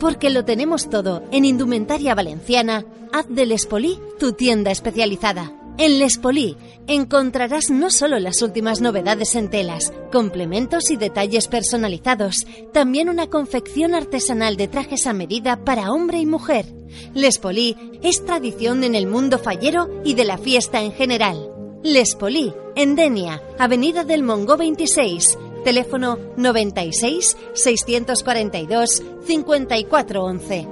[0.00, 5.52] Porque lo tenemos todo en Indumentaria Valenciana, haz de Lespolí tu tienda especializada.
[5.76, 13.08] En Lespolí encontrarás no solo las últimas novedades en telas, complementos y detalles personalizados, también
[13.08, 16.66] una confección artesanal de trajes a medida para hombre y mujer.
[17.14, 21.50] Lespolí es tradición en el mundo fallero y de la fiesta en general.
[21.82, 30.66] Lespolí, en Denia, Avenida del Mongo 26, teléfono 96 642 5411.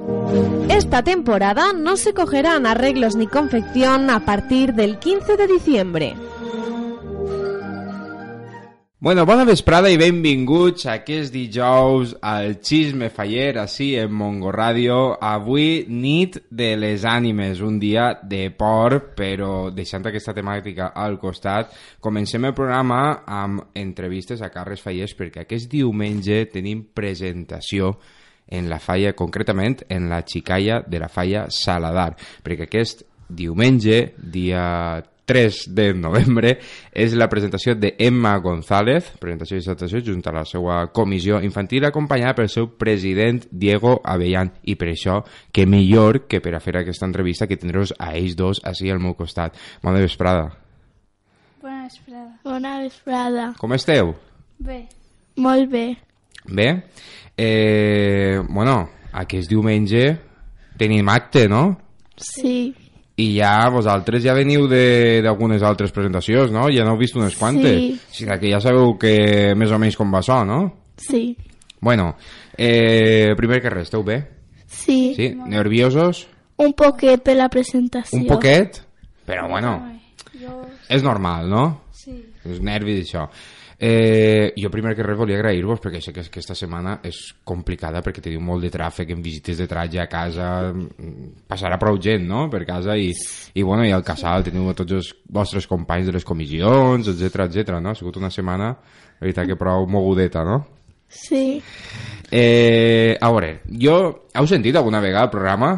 [0.68, 6.27] Esta temporada no se cogerán arreglos ni confección a partir del 15 de diciembre.
[9.00, 14.96] Bueno, bona vesprada i benvinguts aquest dijous al Xisme Faller, així en Mongo Ràdio.
[15.22, 21.70] Avui, nit de les ànimes, un dia de por, però deixant aquesta temàtica al costat,
[22.02, 27.92] comencem el programa amb entrevistes a Carles Fallers, perquè aquest diumenge tenim presentació
[28.50, 34.66] en la falla, concretament en la xicalla de la falla Saladar, perquè aquest diumenge, dia
[35.28, 36.54] 3 de novembre
[36.96, 41.84] és la presentació de Emma González, presentació i exaltació junt a la seva comissió infantil
[41.84, 45.20] acompanyada pel seu president Diego Avellán i per això
[45.52, 49.02] que millor que per a fer aquesta entrevista que tindreu a ells dos així al
[49.04, 49.58] meu costat.
[49.84, 50.48] Bona vesprada.
[51.60, 52.32] Bona vesprada.
[52.44, 53.48] Bona vesprada.
[53.60, 54.14] Com esteu?
[54.58, 54.86] Bé.
[55.36, 55.86] Molt bé.
[56.48, 56.68] Bé?
[57.36, 58.80] Eh, bueno,
[59.12, 60.08] aquest diumenge
[60.80, 61.76] tenim acte, no?
[62.16, 62.87] Sí.
[63.18, 66.68] I ja vosaltres ja veniu de- d'algunes altres presentacions, no?
[66.70, 67.74] Ja n'heu vist unes quantes.
[67.74, 67.98] Sí.
[67.98, 70.60] O sigui que ja sabeu que més o menys com va això, no?
[70.96, 71.36] Sí.
[71.80, 72.12] Bueno,
[72.56, 74.20] eh, primer que res, esteu bé?
[74.66, 75.14] Sí.
[75.16, 75.32] Sí?
[75.34, 76.26] Nerviosos?
[76.58, 78.18] Un poquet per la presentació.
[78.18, 78.82] Un poquet?
[79.26, 80.00] Però bueno, Ai,
[80.40, 80.62] jo...
[80.88, 81.64] és normal, no?
[81.92, 82.14] Sí.
[82.44, 83.26] Els nervis i això.
[83.80, 88.24] Eh, jo primer que res volia agrair-vos perquè sé que aquesta setmana és complicada perquè
[88.24, 92.48] teniu molt de tràfic en visites de tratge a casa mm, passarà prou gent no?
[92.50, 93.12] per casa i,
[93.54, 97.76] i, bueno, i al casal teniu tots els vostres companys de les comissions etc etc.
[97.78, 97.92] no?
[97.92, 100.58] ha sigut una setmana la veritat que prou mogudeta no?
[101.06, 101.62] Sí.
[102.34, 103.94] eh, a veure, jo
[104.34, 105.70] heu sentit alguna vegada el programa?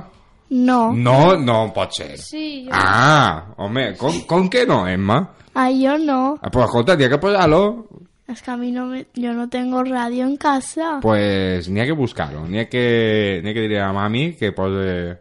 [0.57, 0.79] No.
[0.97, 2.73] no, no pot ser Sí, jo...
[2.73, 5.21] ah, home, com, com que no, Emma?
[5.55, 6.39] Ah, yo no.
[6.41, 7.87] Ah, pues escolta, tía que posarlo
[8.31, 9.07] Es que a mí no me...
[9.15, 11.01] Yo no tengo radio en casa.
[11.03, 14.53] Pues n'hi ha que buscar-ho, n'hi ha que, n'hi ha que dir a mami que
[14.53, 15.19] pose,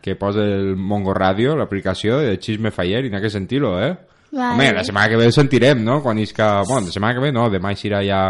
[0.00, 3.96] que pose el Mongo Radio, l'aplicació de Xisme Faller, i n'hi ha que sentir-ho, eh?
[4.30, 4.54] Vale.
[4.54, 6.00] Home, la setmana que ve el sentirem, no?
[6.02, 6.62] Quan isca...
[6.68, 8.20] Bueno, la setmana que ve no, demà eixirà ja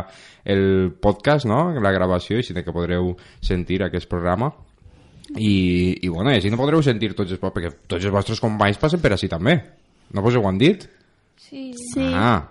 [0.45, 1.75] el podcast, no?
[1.83, 3.13] La gravació, així que podreu
[3.45, 4.53] sentir aquest programa.
[5.37, 7.43] I, i bueno, i així no podreu sentir tots els...
[7.43, 9.59] perquè tots els vostres companys passen per així també.
[10.15, 10.87] No vos ho han dit?
[11.37, 11.73] Sí.
[11.75, 12.03] Sí.
[12.15, 12.49] Ah,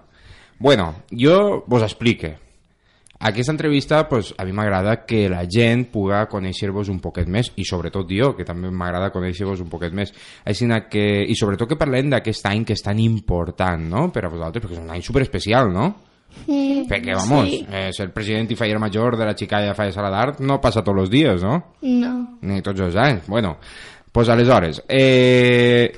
[0.60, 2.38] bueno, jo vos explique.
[3.18, 7.64] Aquesta entrevista, pues, a mi m'agrada que la gent puga conèixer-vos un poquet més, i
[7.66, 10.12] sobretot jo, que també m'agrada conèixer-vos un poquet més.
[10.46, 14.30] Així que, I sobretot que parlem d'aquest any que és tan important, no?, per a
[14.30, 15.88] vosaltres, perquè és un any superespecial, no?
[16.46, 16.86] Sí.
[16.90, 17.66] Perquè, vamos, Sí.
[17.72, 21.00] eh, ser president i faller major de la xicalla de Falla Saladar no passa tots
[21.00, 21.74] els dies, no?
[21.82, 22.38] No.
[22.42, 23.26] ni tots els anys.
[23.28, 23.58] Bueno,
[24.12, 25.90] pues aleshores, eh,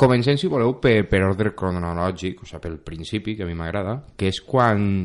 [0.00, 3.98] comencem, si voleu, per, per ordre cronològic, o sigui, pel principi, que a mi m'agrada,
[4.16, 5.04] que és quan,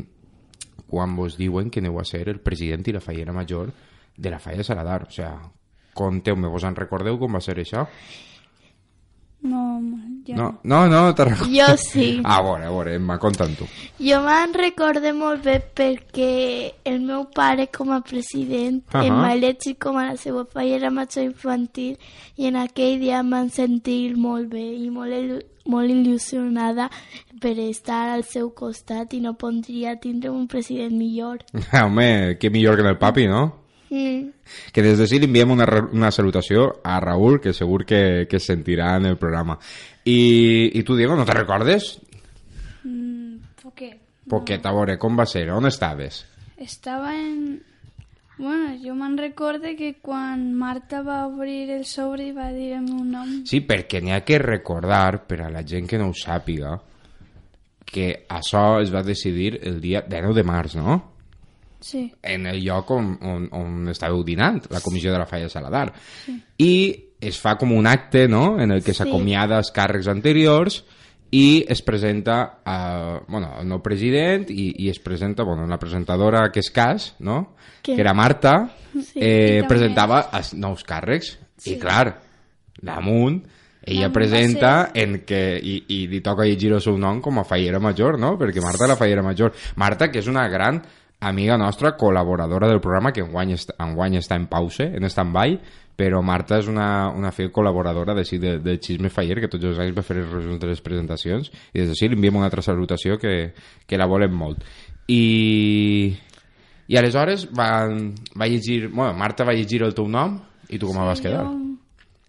[0.88, 3.74] quan vos diuen que aneu a ser el president i la fallera major
[4.16, 5.02] de la falla Saladar.
[5.04, 5.52] O sigui,
[5.96, 7.84] conteu-me, vos en recordeu com va ser això?
[9.46, 9.62] No,
[10.26, 11.52] jo No, no, no, te recordo.
[11.52, 12.20] Jo sí.
[12.24, 13.68] A veure, a veure, Emma, conta'm tu.
[14.02, 16.30] Jo me'n recorde molt bé perquè
[16.84, 19.06] el meu pare com a president Ahà.
[19.06, 21.96] em va elegir com a la seva fallera major infantil
[22.36, 26.88] i en aquell dia em van sentir molt bé i molt, il molt il·lusionada
[27.40, 31.44] per estar al seu costat i no podria tindre un president millor.
[31.82, 33.65] Home, que millor que el papi, no?
[33.90, 34.30] Mm.
[34.74, 38.96] Que des d'ací li enviem una, una salutació a Raúl, que segur que, que sentirà
[39.00, 39.58] en el programa.
[40.04, 41.96] I, i tu, Diego, no te recordes?
[42.84, 44.02] Mm, poquet.
[44.26, 45.46] Poquet, a veure, com va ser?
[45.54, 46.24] On estaves?
[46.56, 47.62] Estava en...
[48.36, 52.84] Bueno, jo me'n recorde que quan Marta va obrir el sobre i va dir el
[52.84, 53.30] meu nom...
[53.48, 56.74] Sí, perquè n'hi ha que recordar, per a la gent que no ho sàpiga,
[57.86, 60.98] que això es va decidir el dia 19 de març, no?
[61.80, 62.12] Sí.
[62.22, 65.92] en el lloc on, on, on estàveu dinant, la comissió de la Falla Saladar.
[66.58, 66.72] I
[67.20, 68.98] es fa com un acte, no?, en el que Sí.
[69.02, 70.84] s'acomiada els càrrecs anteriors
[71.30, 76.50] i es presenta a, bueno, el nou president i, i es presenta, bueno, la presentadora
[76.52, 81.36] que és cas, no?, Que- que era Marta, Sí, eh, presentava els nous càrrecs.
[81.66, 82.20] I clar,
[82.80, 83.42] damunt
[83.86, 87.78] ella presenta en que, i, i li toca llegir el seu nom com a fallera
[87.78, 88.32] major, no?
[88.38, 89.52] Perquè Marta era fallera major.
[89.76, 90.80] Marta, que és una gran
[91.20, 95.58] amiga nostra, col·laboradora del programa, que enguany, est enguany està en pause, en stand-by,
[95.96, 99.80] però Marta és una, una fiel col·laboradora de, de, de Xisme Faller, que tots els
[99.80, 102.64] anys va fer els resums de les presentacions, i des d'ací li enviem una altra
[102.64, 103.54] salutació que,
[103.88, 104.66] que la volem molt.
[105.08, 106.12] I,
[106.88, 107.86] i aleshores va,
[108.36, 108.90] va llegir...
[108.90, 110.36] Bueno, Marta va llegir el teu nom,
[110.68, 111.46] i tu com sí, vas quedar?
[111.46, 111.76] Jo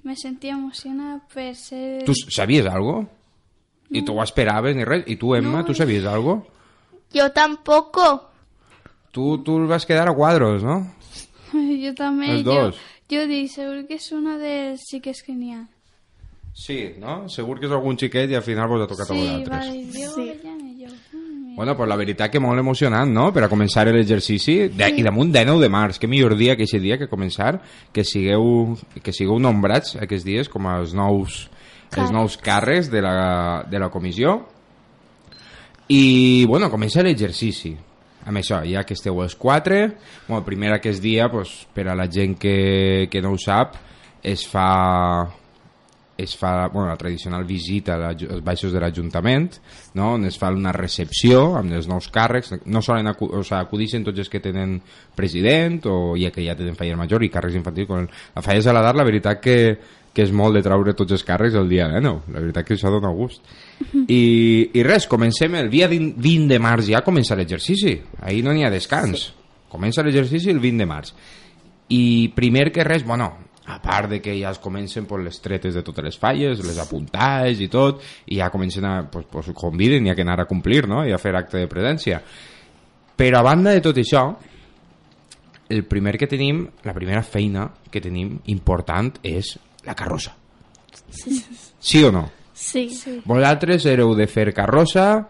[0.07, 2.05] me sentia emocionada per ser...
[2.07, 3.01] Tu sabies algo?
[3.91, 5.03] I tu ho esperaves ni res?
[5.07, 5.65] I tu, Emma, no.
[5.67, 6.45] tu sabies algo?
[7.11, 8.26] Yo tampoco.
[9.17, 10.83] Tu, tu vas quedar a quadros, no?
[11.83, 12.29] jo també.
[12.35, 12.77] Els dos.
[13.09, 15.63] Jo, jo dic, segur que és una dels xiquets que n'hi ha.
[16.57, 17.23] Sí, no?
[17.29, 19.71] Segur que és algun xiquet i al final vos ha tocat sí, a vosaltres.
[19.71, 20.83] Sí, va, jo, sí.
[20.83, 20.91] jo.
[21.13, 24.89] Mm, Bueno, pues la veritat que molt emocionant, no?, per a començar l'exercici, sí.
[25.01, 27.55] i damunt de 9 de març, que millor dia que aquest dia que començar,
[27.93, 31.39] que sigueu, que sigueu nombrats aquests dies com els nous,
[31.97, 33.17] els nous càrrecs de la,
[33.65, 34.43] de la comissió.
[35.89, 37.73] I, bueno, comença l'exercici.
[38.27, 39.81] Amb això, ja que esteu els quatre,
[40.27, 43.77] bueno, primer aquest dia, pues, per a la gent que, que no ho sap,
[44.27, 44.67] es fa
[46.17, 49.51] es fa bueno, la tradicional visita als baixos de l'Ajuntament,
[49.93, 50.15] no?
[50.17, 54.07] on es fa una recepció amb els nous càrrecs, no solen acu o sigui, acudixen
[54.07, 54.79] tots els que tenen
[55.15, 57.87] president o ja que ja tenen faller major i càrrecs infantils.
[57.87, 59.57] Con la falla Saladar, la veritat que,
[60.17, 62.23] que és molt de traure tots els càrrecs el dia de nou.
[62.33, 63.43] La veritat que això dona gust.
[64.09, 64.21] I,
[64.73, 67.93] i res, comencem el dia 20 de març ja comença l'exercici.
[68.25, 69.27] Ahir no n'hi ha descans.
[69.27, 69.35] Sí.
[69.69, 71.11] Comença l'exercici el 20 de març.
[71.93, 72.01] I
[72.33, 73.27] primer que res, bueno,
[73.67, 76.81] a part de que ja es comencen pues, les tretes de totes les falles, les
[76.81, 80.47] apuntades i tot, i ja comencen a, pues, pues, conviden i ha que anar a
[80.49, 82.23] complir, no?, i a fer acte de presència.
[83.17, 84.25] Però a banda de tot això,
[85.69, 90.35] el primer que tenim, la primera feina que tenim important és la carrossa.
[91.09, 91.43] Sí,
[91.79, 92.29] Sí o no?
[92.53, 92.89] sí.
[92.89, 93.21] sí.
[93.25, 95.27] Vosaltres éreu de fer carrossa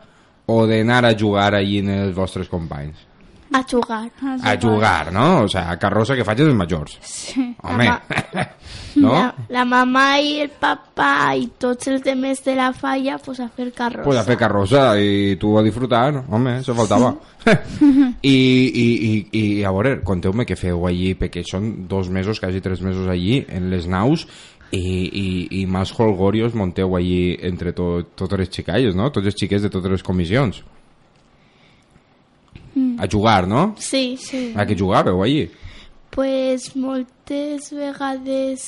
[0.47, 3.03] o d'anar a jugar allí en els vostres companys?
[3.53, 4.09] A jugar.
[4.43, 5.43] A jugar, no?
[5.43, 6.97] O sea, carrossa que faig els majors.
[7.03, 7.45] Sí.
[7.63, 7.87] Home,
[8.97, 9.13] no?
[9.13, 13.47] La, la mamá y el papá y tots els demés de la falla pues a
[13.49, 14.03] fer carrossa.
[14.07, 16.25] Pues a fer carrossa i tu a disfrutar, no?
[16.29, 17.13] home, això faltava.
[18.21, 22.61] I, i, i, I a veure, conteu-me què feu allí, perquè són dos mesos, quasi
[22.61, 24.27] tres mesos allí, en les naus,
[24.71, 25.27] i, i,
[25.61, 29.11] i més holgorios monteu allí entre to, totes les xicalles, no?
[29.15, 30.63] Tots els xiquets de totes les comissions.
[32.99, 33.71] A jugar, no?
[33.81, 34.51] Sí, sí.
[34.53, 35.47] A què jugàveu allí?
[36.13, 38.67] Pues moltes vegades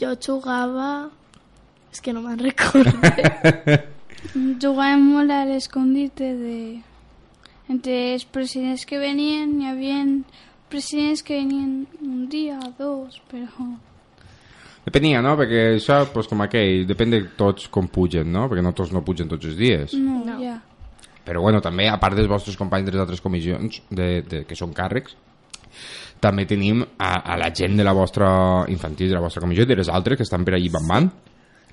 [0.00, 1.10] jo jugava...
[1.90, 2.92] És que no me'n recordo.
[4.62, 6.58] Jugàvem molt a l'escondite de...
[7.70, 10.00] Entre els presidents que venien, hi havia
[10.70, 13.68] presidents que venien un dia, dos, però...
[14.86, 15.36] Depenia, no?
[15.38, 18.46] Perquè això, pues, com aquell, depèn de tots com pugen, no?
[18.50, 19.94] Perquè no tots no pugen tots els dies.
[19.98, 20.38] No, No.
[20.42, 20.56] ja.
[21.26, 24.56] Però bueno, també, a part dels vostres companys de les altres comissions, de, de, que
[24.58, 25.14] són càrrecs,
[26.20, 28.30] també tenim a, a la gent de la vostra
[28.68, 31.08] infantil, de la vostra comissió, i de les altres que estan per allí bambant,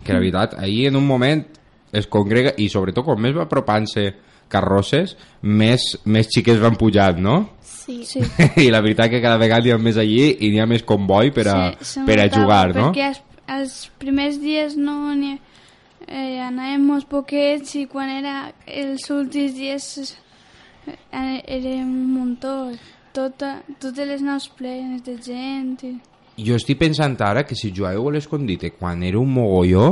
[0.03, 1.43] que la veritat, ahir en un moment
[1.91, 4.07] es congrega, i sobretot quan més va apropant-se
[4.51, 7.37] carrosses, més, més xiques van pujant, no?
[7.63, 8.01] Sí.
[8.07, 8.23] Sí.
[8.65, 11.31] I la veritat que cada vegada hi ha més allí i n'hi ha més comboi
[11.35, 12.89] per a, Sí, per a jugar, no?
[12.89, 13.21] Perquè els,
[13.57, 15.37] els primers dies no n'hi
[16.07, 19.89] eh, anàvem molt poquets i quan era els últims dies
[20.87, 22.57] eh, érem un muntó.
[23.17, 25.71] Tota, totes les naus plenes de gent.
[25.87, 25.95] I...
[26.45, 29.87] Jo estic pensant ara que si jugueu a l'escondite quan era un mogolló,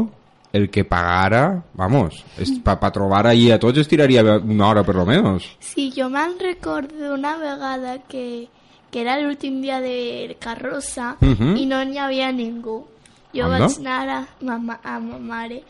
[0.53, 2.21] el que pagara, vamos,
[2.63, 5.47] para pa trobar allí a tots estiraria una hora per lo menos.
[5.59, 8.47] Sí, jo me'n recordo una vegada que,
[8.91, 11.57] que era l'últim dia de carrossa Mhm.
[11.57, 12.85] i no n'hi havia ningú.
[13.33, 13.65] Jo Anda.
[13.65, 15.63] vaig anar a ma- a ma mare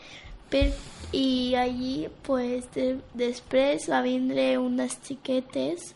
[0.50, 0.68] per,
[1.10, 5.94] i allí pues, de, després va vindre unes xiquetes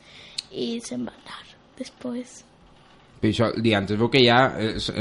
[0.51, 1.47] i se'n va anar
[1.81, 2.41] després.
[3.21, 4.39] Per això, el dia antes veu que ja,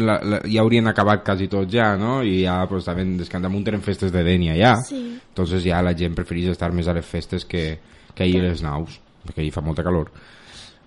[0.03, 2.17] la, la, ja haurien acabat quasi tots ja, no?
[2.19, 4.74] I ja, pues, estaven, des que damunt eren festes de Dènia ja.
[4.83, 5.00] Sí.
[5.29, 7.63] Entonces ja la gent prefereix estar més a les festes que,
[8.12, 10.12] que ahir a les naus, perquè ahir fa molta calor.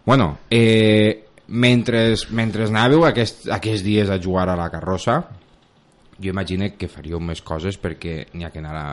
[0.05, 2.05] Bueno, eh, mentre,
[2.37, 5.23] mentre anàveu aquests, aquests dies a jugar a la carrossa,
[6.23, 8.87] jo imagino que faríeu més coses perquè n'hi ha que anar a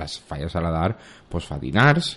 [0.00, 0.98] les falles a la d'art,
[1.30, 2.16] pues, fa dinars,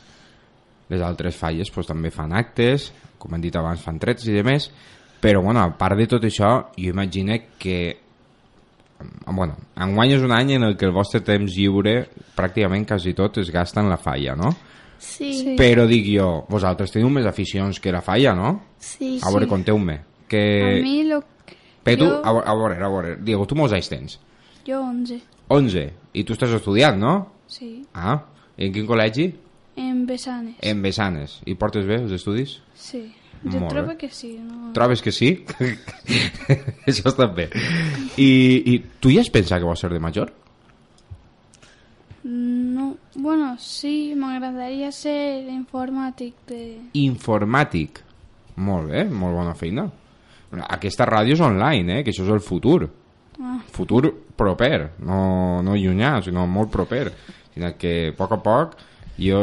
[0.90, 4.70] les altres falles pues, també fan actes, com hem dit abans, fan trets i demés,
[5.22, 7.98] però bueno, a part de tot això, jo imagino que
[9.28, 13.38] bueno, enguany és un any en el que el vostre temps lliure pràcticament quasi tot
[13.38, 14.50] es gasta en la falla, no?
[14.98, 15.56] Sí, Sí.
[15.60, 18.56] Però dic jo, vosaltres teniu més aficions que la falla, no?
[18.80, 19.50] sí, A veure, sí.
[19.52, 20.00] conteu-me.
[20.28, 20.42] Que...
[20.80, 21.20] A mi, lo...
[21.84, 24.18] Però tu, jo- a, a veure, a veure, Diego, tu molts anys tens?
[24.68, 25.20] jo 11,
[25.54, 25.84] 11.
[26.14, 27.14] I tu estàs estudiant, no?
[27.48, 28.18] sí, Ah,
[28.58, 29.30] i en quin col·legi?
[29.78, 30.56] En Besanes.
[30.62, 31.38] En Besanes.
[31.46, 32.58] I portes bé els estudis?
[32.76, 33.06] Sí.
[33.44, 33.98] Jo Molt trobo bé.
[34.02, 34.34] que sí.
[34.42, 34.72] No?
[34.74, 35.30] Trobes que sí?
[36.90, 37.48] Això està bé.
[38.18, 38.30] I,
[38.74, 40.34] I tu ja has pensat que vols ser de major?
[42.28, 42.98] no.
[43.16, 46.60] Bueno, sí, m'agradaria ser informàtic de...
[47.00, 48.02] Informàtic.
[48.62, 49.88] Molt bé, molt bona feina.
[50.70, 52.04] Aquesta ràdio és online, eh?
[52.06, 52.86] que això és el futur.
[53.42, 54.04] Ah, Futur
[54.38, 57.10] proper, no, no llunyà, sinó molt proper.
[57.56, 58.78] Sinó que a poc a poc
[59.18, 59.40] jo,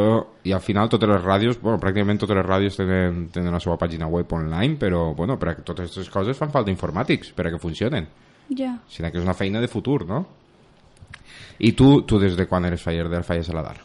[0.47, 3.75] i al final totes les ràdios, bueno, pràcticament totes les ràdios tenen, tenen la seva
[3.79, 7.51] pàgina web online, però bueno, per a totes aquestes coses fan falta informàtics per a
[7.51, 8.07] que funcionen.
[8.55, 8.77] ja.
[8.87, 10.25] Sinó que és una feina de futur, no?
[11.59, 13.77] I tu, tu des de quan eres faller del Falles Saladar?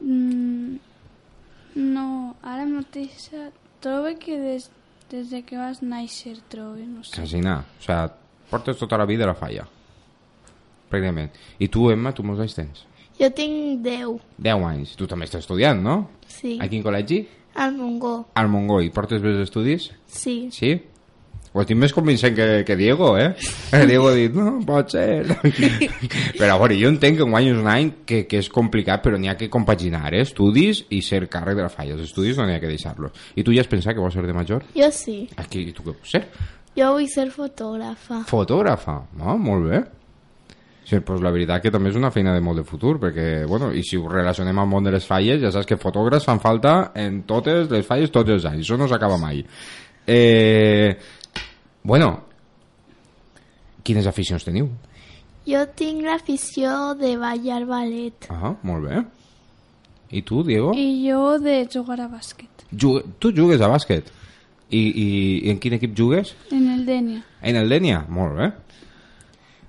[0.00, 0.76] Mm,
[1.74, 3.30] no, ara mateix
[3.80, 4.70] trobo que des,
[5.10, 7.16] des de que vas néixer trobo, no sé.
[7.16, 7.58] Casina.
[7.60, 8.10] O sigui,
[8.50, 9.66] portes tota la vida a la falla.
[10.92, 11.32] Pràcticament.
[11.58, 12.86] I tu, Emma, tu molts anys tens?
[13.20, 14.96] Jo tinc 10, 10 anys.
[14.98, 15.98] Tu també estàs estudiant, no?
[16.28, 16.56] sí.
[16.60, 17.24] A quin col·legi?
[17.54, 18.80] Al Mongó, Al Montgó.
[18.80, 19.90] I portes bé els estudis?
[20.08, 20.48] sí.
[20.50, 20.72] Sí?
[21.52, 23.34] Ho estic més convincent que, que Diego, eh?
[23.90, 25.26] Diego ha dit, no, pot ser.
[26.38, 29.28] però, a veure, jo entenc que guanyes un any que, que és complicat, però n'hi
[29.28, 30.22] ha que compaginar, eh?
[30.24, 31.92] Estudis i ser càrrec de la falla.
[31.98, 33.12] Els estudis no n'hi ha que deixar-los.
[33.36, 34.64] I tu ja has pensat que vols ser de major?
[34.72, 35.18] Jo sí.
[35.36, 36.22] Aquí, i tu què vols ser?
[36.72, 38.22] Jo vull ser fotògrafa.
[38.32, 38.96] Fotògrafa.
[39.20, 39.82] No, molt bé.
[40.84, 43.70] Sí, pues la veritat que també és una feina de molt de futur, perquè, bueno,
[43.72, 46.90] i si ho relacionem al món de les falles, ja saps que fotògrafs fan falta
[46.98, 49.44] en totes les falles tots els anys, això no s'acaba mai.
[50.06, 50.96] Eh,
[51.86, 52.10] bueno,
[53.86, 54.68] quines aficions teniu?
[55.46, 58.26] Jo tinc l'afició de ballar ballet.
[58.30, 59.04] Ah, molt bé.
[60.12, 60.74] I tu, Diego?
[60.76, 63.02] I jo de jugar a bàsquet, Jugue...
[63.18, 64.10] Tu jugues a bàsquet.
[64.72, 65.06] I, i,
[65.46, 66.34] I en quin equip jugues?
[66.50, 67.22] en el Denia.
[67.42, 68.04] En el Denia?
[68.08, 68.46] Molt bé.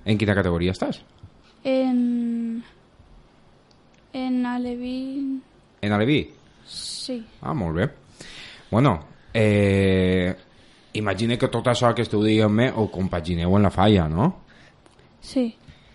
[0.04, 1.00] En quina categoria estàs?
[1.64, 2.62] En...
[4.14, 5.42] En Alevín...
[5.82, 6.20] En Aleví?
[6.66, 7.18] Sí.
[7.42, 7.88] Ah, molt bé.
[8.70, 8.98] Bueno,
[9.34, 10.34] eh,
[10.94, 14.30] imagine que tot això que esteu dient-me ho compagineu en la falla, no?
[15.24, 15.48] Sí.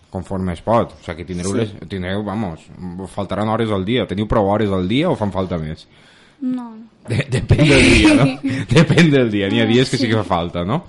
[0.10, 0.94] Conforme es pot.
[0.98, 2.66] O sigui, que tindreu, les, tindreu vamos,
[3.14, 4.08] faltaran hores al dia.
[4.10, 5.86] Teniu prou hores al dia o fan falta més?
[6.42, 6.70] No.
[7.10, 8.26] De depèn del dia, no?
[8.78, 9.50] depèn del dia.
[9.52, 10.86] N'hi ha dies que sí que fa falta, no?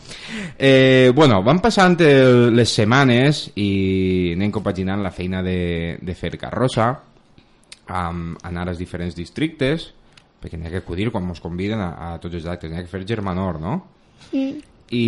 [0.56, 6.36] Eh, bueno, van passant el, les setmanes i anem compaginant la feina de, de fer
[6.38, 6.92] carrossa
[7.90, 9.88] amb anar als diferents districtes
[10.40, 12.84] perquè n'hi ha que acudir quan ens conviden a, a tots els actes, n'hi ha
[12.84, 13.74] que fer germanor, no?
[14.32, 14.62] Mm.
[14.90, 15.06] I,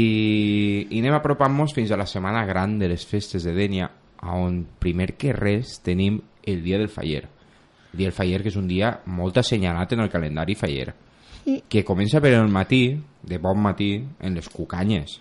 [0.93, 3.89] i anem apropant-nos fins a la setmana gran de les festes de Dènia
[4.31, 7.25] on primer que res tenim el dia del faller
[7.93, 10.93] dia del faller que és un dia molt assenyalat en el calendari faller
[11.69, 12.85] que comença per el matí
[13.23, 15.19] de bon matí en les cucanyes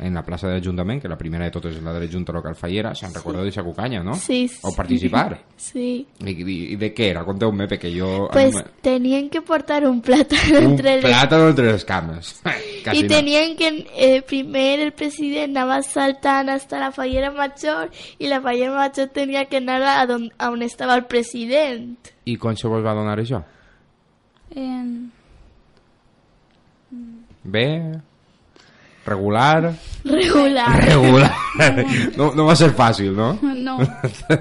[0.00, 2.32] en la plaça de l'Ajuntament, que la primera de totes és la de la Junta
[2.32, 4.14] Local Fallera, se'n recordeu d'aquesta cucanya, no?
[4.14, 4.60] Sí, sí.
[4.62, 5.40] O participar.
[5.58, 6.06] Sí.
[6.22, 7.24] I, i, I de què era?
[7.26, 8.28] Conteu-me, perquè jo...
[8.30, 11.04] Pues me- tenían que portar un plátano un entre les...
[11.04, 12.40] plàtano entre les cames.
[12.84, 13.08] Quasi Y no.
[13.08, 17.90] tenían que, eh, primer el presidente andaba saltando hasta la fallera mayor
[18.20, 22.12] y la fallera mayor tenía que anar a donde, a on estaba el presidente.
[22.24, 23.42] I com se vos va donar això?
[24.54, 25.10] En...
[27.42, 28.00] Bé?
[29.08, 29.72] Regular?
[30.04, 30.68] Regular.
[30.84, 31.30] Regular.
[32.16, 33.32] No, no va ser fàcil, no?
[33.42, 33.78] No.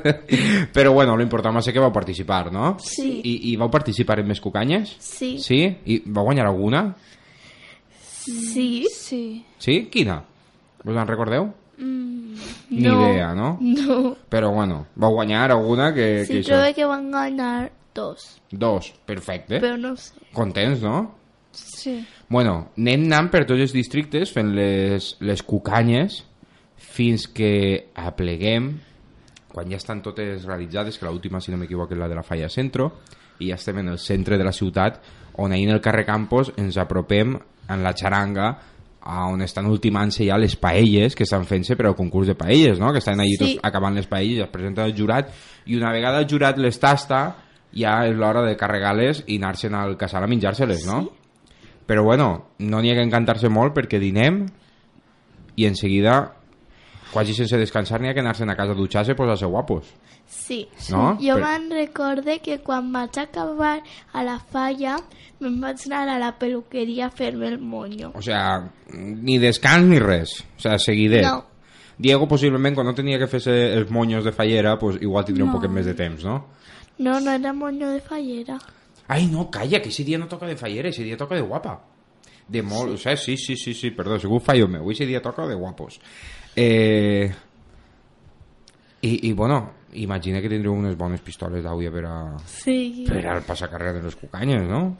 [0.75, 2.75] Però bueno, lo important va ser que vau participar, no?
[2.83, 3.21] Sí.
[3.23, 4.95] I, i vau participar en més cucanyes?
[4.99, 5.37] Sí.
[5.43, 5.61] Sí?
[5.85, 6.83] I vau guanyar alguna?
[8.27, 8.85] Sí.
[8.91, 9.45] Sí.
[9.57, 9.87] Sí?
[9.91, 10.21] Quina?
[10.83, 11.49] Us en recordeu?
[11.77, 13.11] Ni No.
[13.11, 13.57] idea, no?
[13.61, 14.15] No.
[14.29, 16.25] Però bueno, vau guanyar alguna que...
[16.25, 18.39] Sí, que això- creo que van a ganar dos.
[18.51, 19.59] Dos, perfecte.
[19.59, 20.13] Pero no sé.
[20.33, 21.15] Contents, no?
[21.51, 22.05] Sí.
[22.29, 26.19] Bueno, anem anant per tots els districtes fent les, les cucanyes
[26.77, 28.73] fins que apleguem
[29.57, 32.49] quan ja estan totes realitzades, que l'última, si no m'equivoco, és la de la Falla
[32.51, 32.91] Centro,
[33.39, 34.99] i ja estem en el centre de la ciutat,
[35.41, 38.51] on ahir en el carrer Campos ens apropem en la xaranga
[39.01, 42.77] a on estan ultimant-se ja les paelles que estan fent-se per al concurs de paelles,
[42.77, 42.91] no?
[42.91, 43.55] que estan allí Sí.
[43.55, 45.31] tots acabant les paelles, es presenten al jurat,
[45.65, 47.37] i una vegada el jurat les tasta,
[47.73, 51.05] ja és l'hora de carregar-les i anar-se'n al casal a menjar-se-les, no?
[51.87, 54.41] Però bueno, no n'hi ha que encantar-se molt perquè dinem
[55.55, 56.33] i en seguida,
[57.13, 59.87] quasi sense descansar, n'hi ha que anar-se'n a casa a dutxar-se i posar-se guapos.
[60.27, 60.67] Sí.
[60.91, 61.15] No?
[61.23, 63.79] Jo Per- me'n recorde que quan vaig acabar
[64.11, 64.97] a la falla
[65.39, 68.11] me'n vaig anar a la peluqueria a fer-me el moño.
[68.13, 70.43] O sea, ni descans ni res.
[70.57, 71.23] O sea, seguidet.
[71.23, 71.45] No.
[71.97, 75.51] Diego, possiblement, quan no tenia que fer-se els moños de fallera, pues, igual tindria un
[75.51, 75.55] No.
[75.57, 76.45] poquet més de temps, no?
[76.99, 78.59] No, no era moño de fallera.
[79.07, 81.81] Ai, no, calla, que ese dia no toca de fallera, ese dia toca de guapa.
[82.47, 85.45] De molt, o sea, sí, sí, sí, sí, perdó, segur fallo meu, ese dia toca
[85.47, 85.99] de guapos.
[86.55, 87.31] Eh...
[89.01, 92.15] I, I, bueno, imagina que tindreu unes bones pistoles d'auia per a,
[92.49, 93.05] Sí.
[93.07, 94.97] per al passacarrer de les cucanyes, no?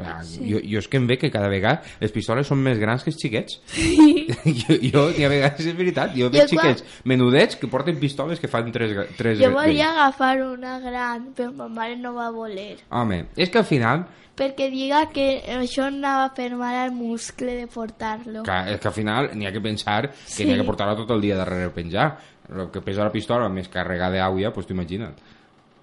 [0.00, 3.02] Ah, jo, jo és que em ve que cada vegada les pistoles són més grans
[3.02, 3.60] que els xiquets.
[4.44, 7.98] jo, jo ni a vegades és veritat, jo veig Jo quan- xiquets menudets que porten
[7.98, 12.30] pistoles que fan tres, tres Jo volia agafar una gran, però ma mare no va
[12.30, 12.78] voler.
[12.90, 14.06] Home, és que al final
[14.38, 18.44] Perquè diga que això anava a fer mal al muscle de portar-lo.
[18.46, 20.44] que, és que al final n'hi ha que pensar que Sí.
[20.44, 22.16] n'hi ha que portar-la tot el dia darrere penjar
[22.54, 25.16] el que pesa la pistola més carregada d'àuia doncs t'ho imagina't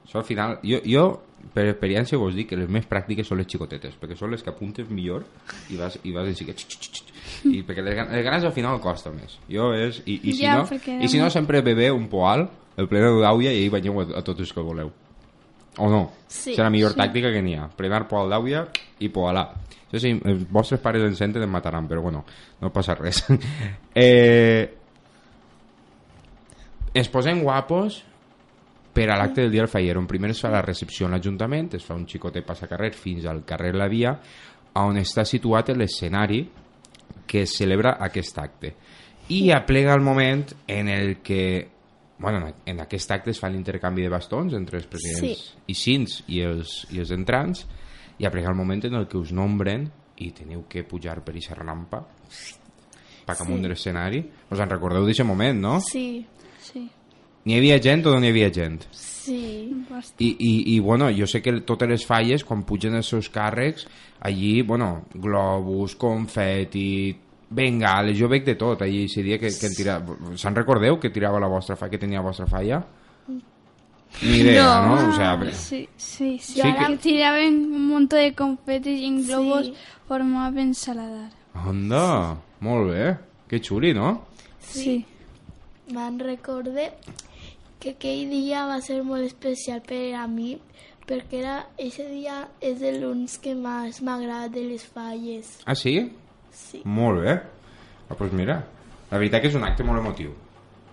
[0.07, 1.03] això al final, jo, jo
[1.53, 4.51] per experiència vos dic que les més pràctiques són les xicotetes perquè són les que
[4.51, 5.25] apuntes millor
[5.73, 7.01] i vas, i vas en xic, xic.
[7.51, 10.59] i perquè les, les grans al final costa més jo és, i, i, si Ja,
[10.59, 14.07] no, perquè i si no sempre bebé un poal el pleno d'àuia i banyeu a,
[14.19, 14.91] a tots els que voleu
[15.75, 16.01] o no?
[16.27, 17.01] Sí, serà la millor sí.
[17.03, 18.65] tàctica que n'hi ha plenar poal d'àuia
[19.03, 19.45] i poalà
[19.85, 22.25] això sí, els vostres pares en senten em mataran però bueno,
[22.61, 23.21] no passa res
[23.95, 24.73] eh,
[26.95, 28.01] ens posem guapos
[28.95, 29.99] per a l'acte del dia del fallero.
[29.99, 33.43] En primer es fa la recepció en l'Ajuntament, es fa un xicotet passacarrer fins al
[33.43, 34.13] carrer La Via,
[34.79, 36.41] on està situat l'escenari
[37.27, 38.73] que es celebra aquest acte.
[39.29, 41.67] I aplega el moment en el que
[42.17, 45.57] bueno, en aquest acte es fa l'intercanvi de bastons entre els presidents Sí.
[45.67, 47.65] i cins i els, i els entrants
[48.19, 49.89] i aplega el moment en el que us nombren
[50.23, 51.99] i teniu que pujar per aquesta rampa
[53.25, 53.63] cap amunt Sí.
[53.63, 54.21] de l'escenari.
[54.51, 55.79] Us en recordeu d'aquest moment, no?
[55.81, 56.25] Sí,
[56.61, 56.89] Sí,
[57.45, 58.85] N'hi havia gent o no n'hi havia gent?
[58.91, 59.69] sí.
[59.89, 60.21] bastant.
[60.21, 63.87] I, i, i bueno, jo sé que totes les falles, quan pugen els seus càrrecs,
[64.21, 67.15] allí, bueno, globus, confeti,
[67.49, 69.95] bengales, jo veig de tot allí, ese dia que, que en tira...
[70.37, 72.83] Se'n recordeu que tirava la vostra falla, que tenia la vostra falla?
[74.21, 74.95] Ni idea, ¿no?
[74.95, 75.09] No.
[75.09, 76.61] O sea, Sí, sí, sí.
[76.61, 76.97] Sí que...
[76.97, 79.73] tiraven un montón de confetis i en globos Sí.
[80.07, 81.31] formaven saladar.
[81.53, 83.17] anda, molt bé.
[83.47, 84.25] Que xuli, no?
[84.59, 85.05] Sí.
[85.91, 86.93] Me'n recorde
[87.79, 90.55] que aquell dia va ser molt especial per a mi
[91.05, 95.59] perquè era, ese dia és de l'uns que més m'agrada de les falles.
[95.65, 95.99] Ah, sí?
[96.49, 96.81] Sí.
[96.85, 97.35] Molt bé.
[98.09, 98.55] Ah, doncs mira,
[99.11, 100.31] la veritat que és un acte molt emotiu.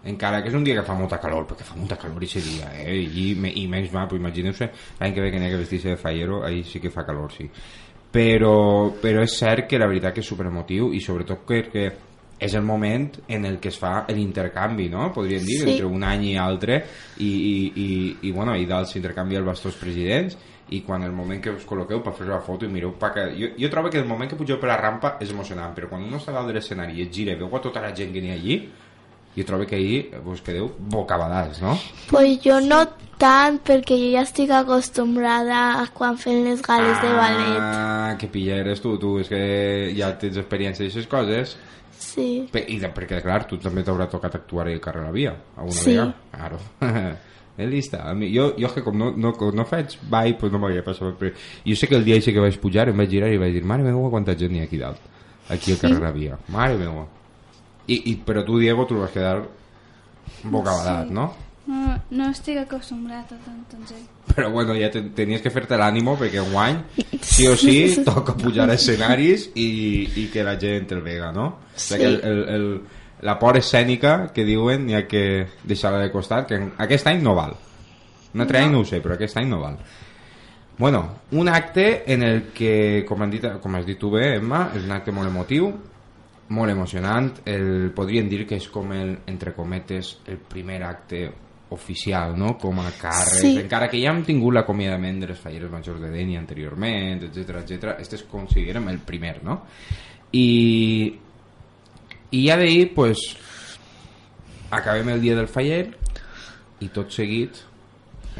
[0.04, 2.68] Encara que és un dia que fa molta calor, perquè fa molta calor aquest dia,
[2.82, 2.96] eh?
[2.98, 5.92] I, me- i menys mal, però imagineu-se l'any que ve que n'hi ha que vestir-se
[5.94, 7.46] de fallero, ahí sí que fa calor, sí.
[8.12, 11.86] Però, però és cert que la veritat que és superemotiu i sobretot perquè
[12.42, 15.10] és el moment en el que es fa l'intercanvi, no?
[15.14, 15.70] Podríem dir, Sí.
[15.72, 16.80] entre un any i altre
[17.18, 20.36] i, i, i, i, bueno, i dalt s'intercanvia el als presidents
[20.72, 23.26] i quan el moment que us col·loqueu per fer la foto i mireu pa que...
[23.36, 26.02] Jo, jo trobo que el moment que pugeu per la rampa és emocionant, però quan
[26.02, 28.22] uno està dalt de l'escenari i et gira i veu a tota la gent que
[28.24, 28.56] n'hi ha allí,
[29.36, 31.76] jo trobo que ahir vos quedeu bocabadats, no?
[32.08, 32.82] Pues jo no
[33.20, 37.60] tant, perquè jo ja estic acostumbrada a quan fem les gales de ballet.
[37.60, 41.56] Ah, que pilla eres tu, tu, és que ja tens experiència d'aquestes coses.
[42.02, 42.48] Sí.
[42.52, 45.90] I de, perquè, clar, tu també t'haurà tocat actuar al carrer La Via, alguna Sí.
[45.90, 46.14] vegada.
[46.32, 46.58] Claro.
[47.56, 48.02] és lista.
[48.10, 50.82] A mi, jo, jo que com no, no, com no faig ball, pues no m'havia
[50.84, 51.14] passat.
[51.20, 51.32] Però
[51.64, 53.82] jo sé que el dia que vaig pujar em vaig girar i vaig dir, mare
[53.86, 55.00] meva, quanta gent hi ha aquí dalt.
[55.48, 56.38] Aquí al carrer La Via.
[56.48, 57.06] Mare meva.
[57.86, 59.42] I, i, però tu, Diego, tu vas quedar
[60.44, 61.14] bocabadat, Sí.
[61.14, 61.32] no?
[61.66, 64.06] No, no estic acostumbrat a tanta gent.
[64.32, 66.80] Però bueno, ja te, tenies que fer-te l'ànimo perquè enguany,
[67.34, 69.68] sí o sí, toca pujar a escenaris i,
[70.24, 71.46] i que la gent el vega, no?
[71.70, 72.66] O sigui, el, el, el,
[73.22, 77.36] la por escènica que diuen n'hi ha que deixar-la de costat, que aquest any no
[77.38, 77.54] val.
[78.32, 79.78] Un altre any no ho sé, però aquest any no val.
[80.78, 84.64] Bueno, un acte en el que, com, han dit, com has dit tu bé, Emma,
[84.74, 85.68] és un acte molt emotiu,
[86.56, 87.28] molt emocionant.
[87.46, 91.26] El, podríem dir que és com el, entre cometes, el primer acte
[91.72, 92.54] oficial, no?
[92.60, 93.40] Com a càrrec.
[93.40, 93.52] Sí.
[93.64, 97.96] Encara que ja hem tingut l'acomiadament de les falleres majors de Deni anteriorment, etc etc.
[97.98, 99.62] este es considerem el primer, no?
[100.32, 100.46] I,
[102.32, 103.24] i ja d'ahir, pues,
[104.70, 105.84] acabem el dia del faller
[106.82, 107.58] i tot seguit,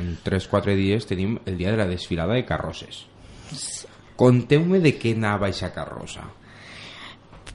[0.01, 3.05] en 3-4 dies, tenim el dia de la desfilada de carrosses.
[4.17, 6.25] Conteu-me de què anava aquesta carrossa.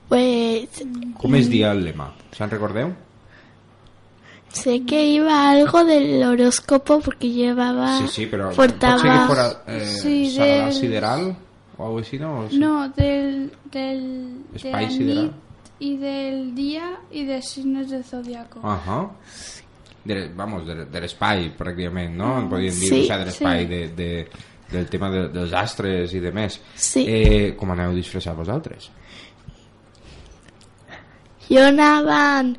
[0.07, 0.83] Pues
[1.19, 2.11] Com es dia el lema?
[2.31, 2.93] Se'n recordeu?
[4.51, 7.99] Sé que iba algo del horóscopo porque llevaba...
[7.99, 11.35] Sí, sí, pot ser que fora eh, Sí, del- Sideral
[11.77, 12.39] o algo així, no?
[12.39, 12.57] O sí?
[12.57, 15.31] No, del, del, de la sideral.
[15.79, 18.59] i del dia i de signes del zodiaco.
[18.63, 19.11] Ajá.
[20.35, 22.37] Vamos, de, de l'espai, pràcticament, no?
[22.39, 23.67] En podríem dir, Sí, o sigui, de l'espai, sí.
[23.67, 24.09] de, de,
[24.71, 26.55] del tema de, dels astres i de més.
[26.75, 27.03] Sí.
[27.05, 28.87] Eh, com aneu disfressats vosaltres?
[31.49, 32.55] Jo anava en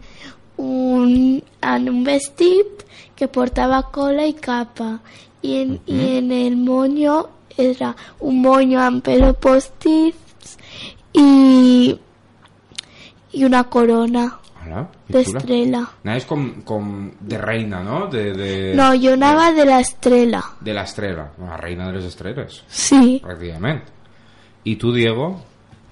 [0.59, 2.85] un, en un vestit
[3.16, 4.99] que portava cola i capa
[5.42, 7.25] i en, i en el moño
[7.57, 10.14] era un moño amb pelo postiz
[11.14, 11.94] i,
[13.33, 14.27] i una corona
[14.68, 15.81] Hola, d'estrella.
[16.05, 18.07] Anaves com, com de reina, no?
[18.12, 20.42] De, de, No, jo anava de l'estrella.
[20.61, 23.81] de l'estrela, la reina de les estreles, Sí, pràcticament.
[24.68, 25.31] I tu, Diego?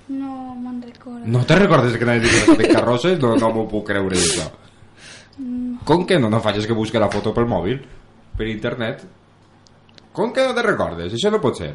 [0.08, 1.26] No me'n recordo.
[1.26, 3.18] No te recordes que anaves disfressat de carrosses?
[3.22, 4.46] No, no m'ho puc creure, això.
[5.84, 6.30] Com que no?
[6.30, 7.80] No facis que busque la foto pel mòbil?
[8.36, 9.02] Per internet?
[10.16, 11.12] Com que no te recordes?
[11.12, 11.72] Això no pot ser.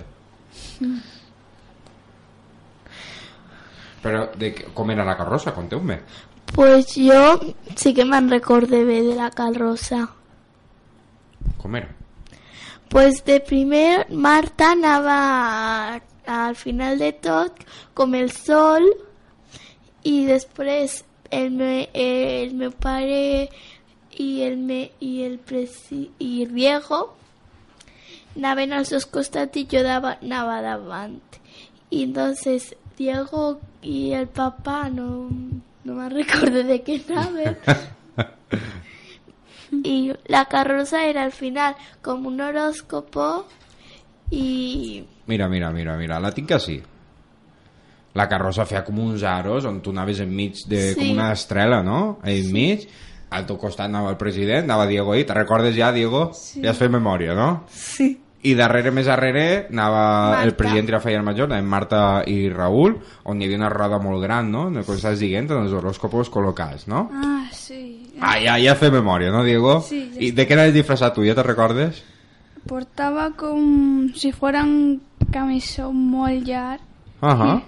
[4.02, 5.54] Però de, com era la carrossa?
[5.54, 6.00] Conteu-me.
[6.56, 7.40] Pues jo
[7.78, 10.08] sí que me'n recorde bé de la carrossa.
[11.62, 11.92] Com era?
[12.92, 18.86] Pues de primer Marta anava al final de tot com el sol
[20.04, 23.48] i després el, me, el meu pare
[24.20, 27.02] i el, me, i el, presi, i el Diego
[28.36, 31.20] anaven als dos costats i jo dava, anava davant.
[31.92, 35.28] I entonces Diego i el papà no,
[35.84, 37.58] no me'n recordo de què anaven.
[39.72, 43.46] y la carroza era al final como un horóscopo
[44.30, 46.82] y Mira, mira, mira, mira, la tinc així.
[48.20, 50.98] La carrossa feia com uns aros on tu anaves enmig de Sí.
[51.00, 52.20] com una estrela, no?
[52.28, 52.84] Enmig,
[53.32, 56.32] al teu costat anava el president, anava Diego ahí, te recordes ja, Diego?
[56.36, 56.60] Sí.
[56.66, 57.64] Ja has fet memòria, no?
[57.72, 60.44] sí I darrere, més darrere, anava Marta.
[60.48, 62.96] el president i la feia major, anaven Marta i Raül,
[63.30, 64.64] on hi havia una roda molt gran, no?
[64.84, 67.04] Com estàs dient, en els horòscopos col·locats, no?
[67.14, 68.10] Ah, sí.
[68.20, 69.80] Ah, ja, ja fet memòria, no, Diego?
[69.86, 72.02] Sí, ja I de què anaves disfressat tu, ja te recordes?
[72.68, 74.32] Portava com si
[75.32, 76.82] un camisó molt llarg
[77.22, 77.62] Ahà.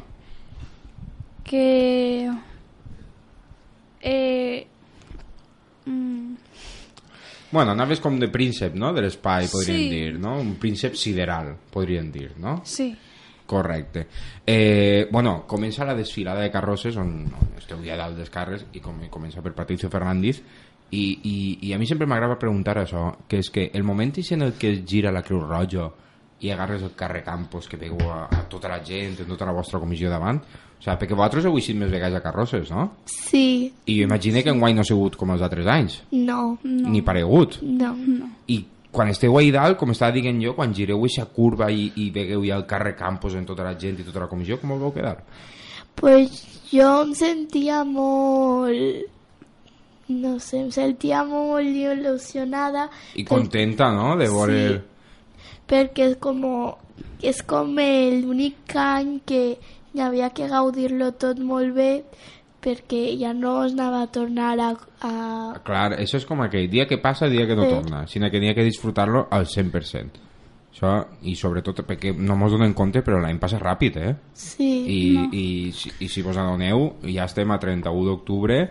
[1.43, 2.29] que...
[4.01, 4.67] Eh,
[5.85, 6.33] mm,
[7.53, 9.89] Bueno, anaves com de príncep, no?, de l'espai, podríem Sí.
[9.89, 10.39] dir, no?
[10.41, 12.61] Un príncep sideral, podríem dir, no?
[12.65, 12.95] sí.
[13.45, 14.07] Correcte.
[14.47, 18.79] Eh, bueno, comença la desfilada de carrosses on, on esteu ja dalt dels carres i
[18.79, 20.39] com, comença per Patricio Fernández
[20.91, 21.35] i, i,
[21.67, 24.71] i a mi sempre m'agrada preguntar això, que és que el moment en el que
[24.71, 25.91] es gira la Creu Roja
[26.43, 29.53] i agarres el carrer Campos que veieu a, a tota la gent, a tota la
[29.55, 32.89] vostra comissió davant, o sigui, perquè vosaltres heu eixit més vegades a carrosses, no?
[33.07, 36.89] sí I jo imagino que enguany no ha sigut com els altres anys, no No.
[36.91, 37.61] ni paregut.
[37.63, 37.95] no
[38.47, 38.59] I
[38.93, 42.43] quan esteu ahí dalt, com estava dient jo, quan gireu aquesta curva i, i vegueu
[42.45, 44.91] ja el carrer Campos en tota la gent i tota la comissió, com us vau
[44.93, 45.23] quedar?
[45.95, 49.05] pues yo em sentia molt
[50.09, 54.57] no sé, em sentia molt il·lusionada I contenta, no?, de veure...
[54.73, 54.81] Sí.
[55.73, 56.43] Perquè és com
[57.23, 57.73] és com
[58.21, 59.43] l'únic any que
[59.93, 61.91] hi havia que gaudir-lo tot molt bé
[62.63, 64.69] perquè ja no es anava a tornar a,
[65.03, 65.13] a...
[65.67, 67.73] Clar, això és com aquell dia que passa, dia que no Sí.
[67.75, 70.21] torna, sinó que n'hi ha que disfrutar-lo al 100%.
[70.73, 70.93] Això,
[71.27, 74.13] i sobretot perquè no mos donem compte, però l'any passa ràpid, eh?
[74.33, 75.01] Sí, I,
[75.37, 78.61] i, si- i si vos adoneu, ja estem a 31 d'octubre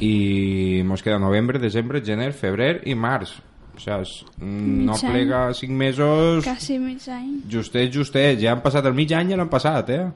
[0.00, 3.36] i mos queda novembre, desembre, gener, febrer i març.
[3.76, 5.12] O sigui, és- no Mig any.
[5.12, 6.44] plega 5 mesos...
[6.44, 7.42] Quasi mig any.
[7.52, 10.06] Justet, justet, ja han passat el mig any, ja l'han passat, eh?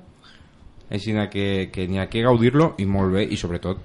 [0.91, 3.79] Així que, que n'hi ha que gaudir-lo i molt bé, i sobretot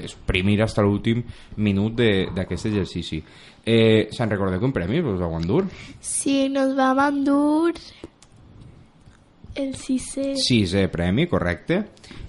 [0.00, 1.22] exprimir fins a l'últim
[1.58, 3.22] minut de- d'aquest exercici.
[3.66, 5.66] Eh, Se'n recordeu que un premi us vau endur?
[6.00, 7.74] sí, nos vam endur
[9.54, 10.34] el sisè.
[10.38, 11.80] Sisè premi, correcte.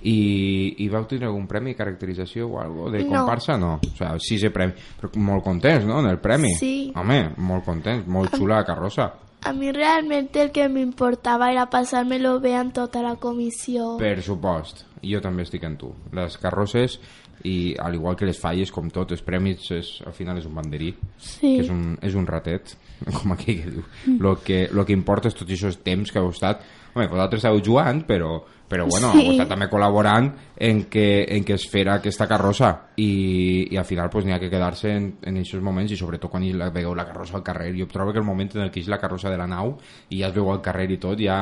[0.04, 3.20] I, I vau tenir algun premi de caracterització o algo de No.
[3.20, 3.58] comparsa?
[3.58, 3.76] No.
[3.78, 4.74] O sigui, sisè premi.
[5.00, 6.54] Però molt contents, no?, en el premi.
[6.56, 6.92] Sí.
[6.96, 9.12] Home, molt contents, molt xula la carrossa.
[9.44, 13.96] A mi realmente el que m'importava era passar-me-lo bé en tota la comissió.
[13.98, 15.90] Per supost, jo també estic en tu.
[16.14, 17.00] Les carrosses,
[17.44, 20.54] i al igual que les falles, com tot, els premis, és, al final és un
[20.54, 21.56] banderí, Sí.
[21.56, 22.76] que és un, és un ratet,
[23.18, 23.84] com aquell que diu.
[24.20, 26.62] Lo que, lo que importa és tots aquests temps que heu estat...
[26.94, 29.26] Home, vosaltres esteu jugant, però, però bueno, Sí.
[29.26, 33.86] heu estat també col·laborant en que, en que es fera aquesta carrossa i, i al
[33.86, 36.94] final pues, n'hi ha que quedar-se en, en aquests moments i sobretot quan la, veieu
[36.96, 39.30] la carrossa al carrer jo trobo que el moment en el que és la carrossa
[39.32, 39.78] de la nau
[40.10, 41.38] i ja es veu al carrer i tot ja,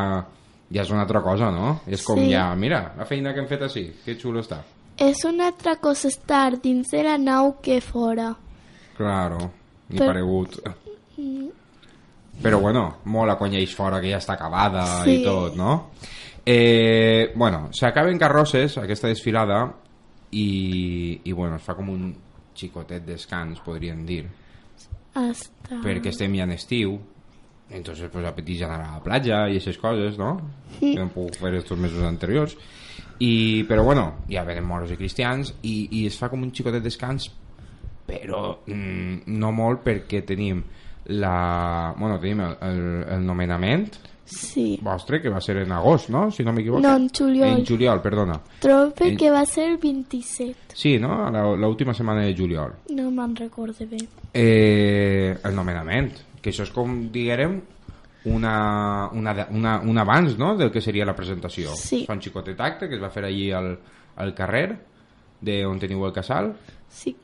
[0.72, 1.80] ja és una altra cosa, no?
[1.88, 2.30] És com Sí.
[2.32, 4.62] ja, mira, la feina que hem fet així, que xulo està.
[4.98, 8.36] És una altra cosa estar dins de la nau que fora.
[8.98, 9.38] Claro,
[9.90, 10.60] ni Per- paregut.
[12.42, 15.20] Però bueno, mola quan hi fora que ja està acabada Sí.
[15.20, 15.92] i tot, no?
[16.46, 19.76] Eh, bueno, s'acaben carrosses, aquesta desfilada,
[20.32, 22.14] i, i bueno, es fa com un
[22.56, 24.24] xicotet descans, podríem dir,
[25.14, 25.82] Hasta...
[25.84, 26.98] perquè estem ja en estiu,
[27.70, 30.38] entonces pues apeteix anar a la platja i aquestes coses, no?
[30.80, 32.56] Que no puc fer estos mesos anteriors.
[33.20, 36.86] I, però bueno, ja venen moros i cristians i, i es fa com un xicotet
[36.86, 37.28] descans
[38.10, 40.64] però mm, no molt perquè tenim
[41.10, 41.94] la...
[41.98, 42.86] Bueno, tenim el, el,
[43.18, 43.96] el nomenament
[44.30, 44.78] Sí.
[44.86, 46.28] vostre, que va ser en agost, no?
[46.30, 46.84] Si no m'equivoco.
[46.84, 47.48] No, en juliol.
[47.50, 48.36] En juliol, perdona.
[48.62, 50.76] Trobo En- que va ser el 27.
[50.76, 51.32] Sí, no?
[51.32, 52.76] La- L'última setmana de juliol.
[52.94, 53.98] No me'n recorde bé.
[54.32, 56.12] Eh, el nomenament,
[56.44, 57.58] que això és com, diguérem,
[58.26, 60.56] una, una, una, un abans no?
[60.56, 61.74] del que seria la presentació.
[61.76, 62.04] Sí.
[62.06, 63.72] Fa un xicotet acte que es va fer allí al,
[64.22, 64.68] al carrer
[65.42, 66.52] de on teniu el casal
[66.92, 67.16] Sí,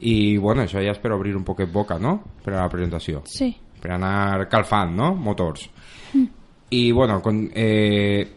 [0.00, 2.16] i bueno, això ja és per obrir un poquet boca, no?
[2.44, 3.22] Per a la presentació.
[3.28, 3.50] Sí.
[3.80, 5.14] Per anar calfant, no?
[5.14, 5.68] Motors.
[6.70, 8.28] I bueno, con, eh,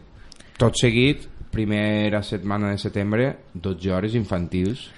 [0.58, 4.88] tot seguit, primera setmana de setembre, 12 hores infantils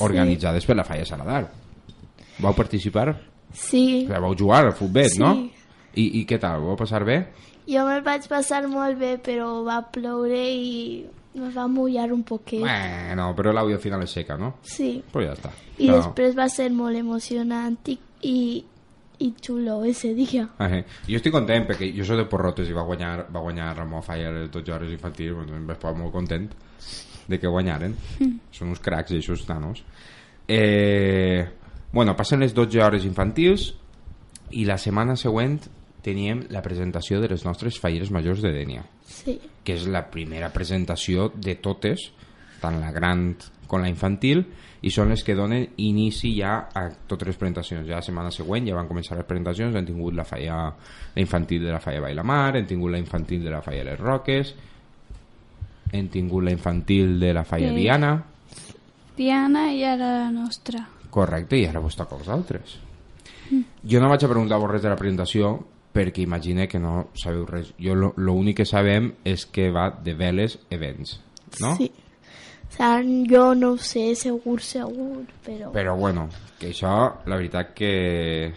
[0.00, 1.48] organitzades per la Falla Saladar.
[2.38, 3.12] Vau participar?
[3.52, 4.04] sí.
[4.06, 5.18] O sigui, vau jugar al futbol, Sí.
[5.20, 5.34] no?
[5.94, 6.60] I, I què tal?
[6.62, 7.20] Vau passar bé?
[7.70, 11.04] Jo me'l vaig passar molt bé, però va ploure i
[11.34, 12.60] me va mullar un poquet.
[12.60, 14.54] Bueno, però l'àudio final és seca, no?
[14.62, 15.02] Sí.
[15.12, 15.50] Però ja està.
[15.78, 15.96] I No.
[15.98, 18.36] després va ser molt emocionant i, i,
[19.18, 20.48] i xulo ese dia.
[20.58, 20.68] Ah.
[21.08, 24.30] Jo estic content perquè jo soc de Porrotes i va guanyar, va guanyar Ramon Falla
[24.30, 26.48] el 12 hores infantil doncs em vaig posar molt content
[27.28, 27.94] de que guanyaren
[28.52, 29.82] són uns cracs i aquests nanos
[30.48, 31.46] eh,
[31.92, 33.72] bueno, passen les 12 hores infantils
[34.52, 35.58] i la setmana següent
[36.04, 39.38] teníem la presentació de les nostres falleres majors de Dènia Sí.
[39.64, 42.10] Que és la primera presentació de totes,
[42.60, 43.32] tant la gran
[43.66, 44.44] com la infantil,
[44.84, 47.86] i són les que donen inici ja a totes les presentacions.
[47.88, 50.58] Ja la setmana següent ja van començar les presentacions, hem tingut la falla
[51.14, 54.54] la infantil de la falla Bailamar, hem tingut la infantil de la falla Les Roques,
[55.92, 57.76] hem tingut la infantil de la falla Sí.
[57.80, 58.12] Diana,
[59.16, 60.86] Diana i ara la nostra.
[61.10, 62.78] correcte, i ara vos toca a vosaltres.
[63.84, 67.72] Jo no vaig a preguntar-vos res de la presentació perquè imagine que no sabeu res.
[67.78, 71.20] Jo lo- l'únic que sabem és que va de veles events,
[71.60, 71.76] no?
[71.78, 71.90] Sí.
[72.74, 75.70] O sigui, jo no ho sé segur, segur, però...
[75.72, 76.28] Però bueno,
[76.58, 76.94] que això,
[77.30, 78.52] la veritat que,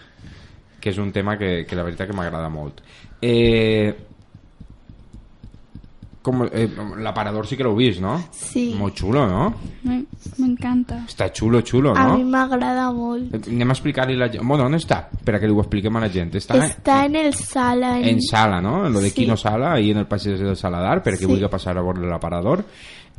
[0.82, 2.82] que és un tema que, que la veritat que m'agrada molt.
[3.21, 3.93] Eh,
[6.28, 6.68] com, eh,
[7.04, 8.18] l'aparador sí que l'heu vist, no?
[8.36, 8.74] Sí.
[8.78, 9.48] Molt xulo, no?
[9.88, 10.04] Me-
[10.38, 11.00] M'encanta.
[11.08, 12.30] Està xulo, xulo, A mi no?
[12.36, 13.34] m'agrada molt.
[13.48, 14.44] Anem a explicar-li la gent...
[14.46, 15.00] Bueno, on està?
[15.10, 16.36] Per a que li ho expliquem a la gent.
[16.36, 17.96] Està, Està en el sala.
[18.02, 18.86] en sala, no?
[18.88, 19.22] En lo de Sí.
[19.24, 21.26] Quino Sala, ahí en el passeig del Saladar, perquè Sí.
[21.26, 22.66] vulgui passar a veure l'aparador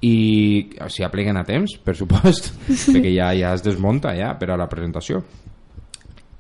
[0.01, 2.53] i o sigui, apleguen a temps, per supost,
[2.93, 5.25] perquè ja, ja es desmunta ja per a la presentació.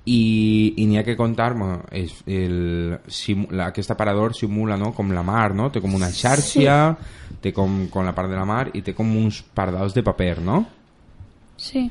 [0.08, 4.94] I, i n'hi ha que contar, bueno, és el, simu, la, aquest aparador simula no,
[4.96, 5.68] com la mar, no?
[5.74, 6.78] té com una xarxa,
[7.42, 10.38] té com, com la part de la mar i té com uns pardals de paper,
[10.46, 10.62] no?
[11.61, 11.84] Sí.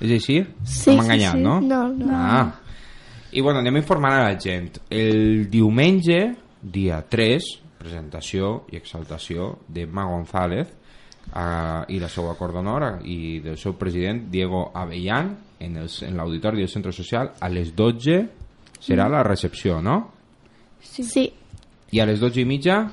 [0.00, 0.38] És així?
[0.64, 1.44] Sí, M'ha sí, enganyat, sí.
[1.44, 1.58] no?
[1.60, 2.14] No, no.
[2.14, 2.46] Ah.
[3.34, 4.78] I bueno, anem informant a la gent.
[4.94, 6.20] El diumenge,
[6.62, 7.50] dia 3,
[7.84, 13.76] presentació i exaltació de Ma González eh, i la seva acord d'honor i del seu
[13.80, 18.28] president Diego Avellán en el- en l'auditori del centre social a les 12
[18.80, 20.12] serà la recepció, no?
[20.80, 21.02] Sí.
[21.04, 21.32] Sí,
[21.92, 22.92] I a les 12 i mitja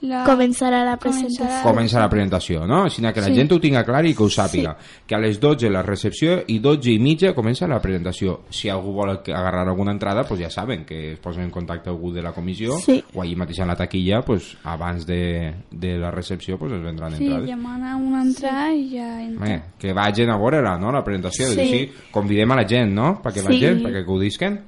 [0.00, 0.24] La...
[0.24, 1.44] començarà la presentació.
[1.44, 1.62] Començarà.
[1.62, 2.84] comença la presentació, no?
[2.84, 3.34] Així que la Sí.
[3.34, 4.76] gent ho tinga clar i que ho sàpiga.
[5.06, 8.42] Que a les 12 la recepció i 12 i mitja comença la presentació.
[8.50, 12.12] Si algú vol agarrar alguna entrada, pues ja saben que es posen en contacte algú
[12.12, 13.02] de la comissió Sí.
[13.14, 17.16] o allí mateix en la taquilla, pues, abans de, de la recepció pues, es vendran
[17.16, 17.46] Sí, entrades.
[17.48, 19.54] demana una entrada i ja entra.
[19.54, 21.46] Eh, que vagin a veure-la, no?, la presentació.
[21.48, 21.54] Sí.
[21.54, 21.60] Sí.
[21.60, 23.46] Així, convidem a la gent, no?, perquè Sí.
[23.46, 24.60] vagin, perquè acudisquen.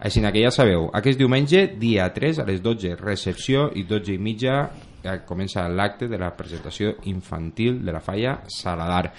[0.00, 4.18] Així que ja sabeu, aquest diumenge, dia 3, a les 12, recepció i 12 i
[4.18, 4.70] mitja
[5.02, 9.12] ja comença l'acte de la presentació infantil de la falla Saladar.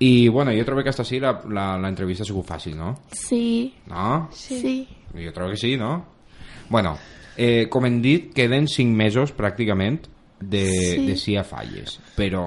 [0.00, 2.94] I, bueno, jo trobo que hasta així la, la, la entrevista ha sigut fàcil, no?
[3.12, 4.28] Sí, No?
[4.32, 4.86] sí.
[5.12, 6.06] Jo trobo que sí, no?
[6.70, 6.96] Bueno,
[7.36, 10.06] eh, com hem dit, queden 5 mesos pràcticament
[10.40, 11.06] de, Sí.
[11.06, 12.46] de sí a falles, però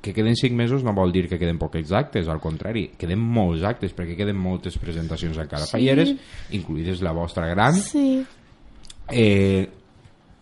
[0.00, 3.62] que queden 5 mesos no vol dir que queden pocs actes, al contrari, queden molts
[3.68, 5.72] actes, perquè queden moltes presentacions encara Sí.
[5.72, 6.14] falleres,
[6.50, 7.74] incluïdes la vostra gran.
[7.74, 8.24] Sí,
[9.12, 9.68] Eh,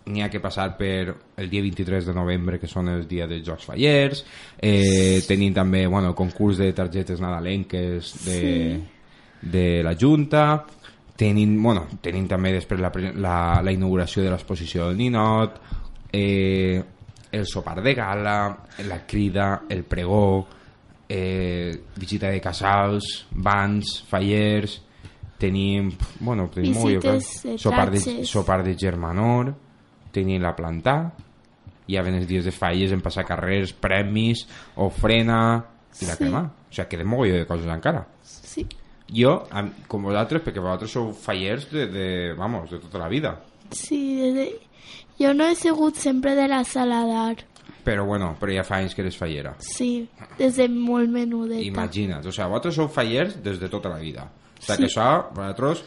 [0.09, 3.45] N'hi ha que passar per el dia 23 de novembre, que són els dies dels
[3.47, 4.23] Jocs Fallers.
[4.59, 8.81] Eh, tenim també bueno, el concurs de targetes nadalenques de,
[9.43, 10.65] de la Junta.
[11.15, 12.91] Tenim, bueno, tenim també després la,
[13.21, 15.61] la, la inauguració de l'exposició del Ninot,
[16.13, 16.83] eh,
[17.33, 20.47] el sopar de gala, la crida, el pregó,
[21.09, 24.81] eh, visita de casals, bans, fallers,
[25.39, 29.55] tenim, bueno, tenim molt, jo de sopar de, sopar de germanor,
[30.13, 30.97] tenim la planta,
[31.89, 35.65] ja ven els dies de falles, en passar carrers, premis, ofrena
[36.01, 36.19] i la Sí.
[36.25, 36.43] crema.
[36.69, 38.07] O sigui, queda molt de coses encara.
[38.23, 38.67] sí.
[39.11, 39.47] Jo,
[39.89, 43.31] com vosaltres, perquè vosaltres sou fallers de, de, vamos, de tota la vida.
[43.71, 44.59] Sí, desde...
[45.19, 47.37] jo no he sigut sempre de la Saladar.
[47.85, 49.55] Però bueno, però ja fa anys que eres fallera.
[49.65, 51.63] Sí, des de molt menudeta.
[51.65, 54.27] Imagina't, o sigui, vosaltres sou fallers des de tota la vida.
[54.29, 54.77] O sigui, Sí.
[54.77, 55.85] que això, vosaltres,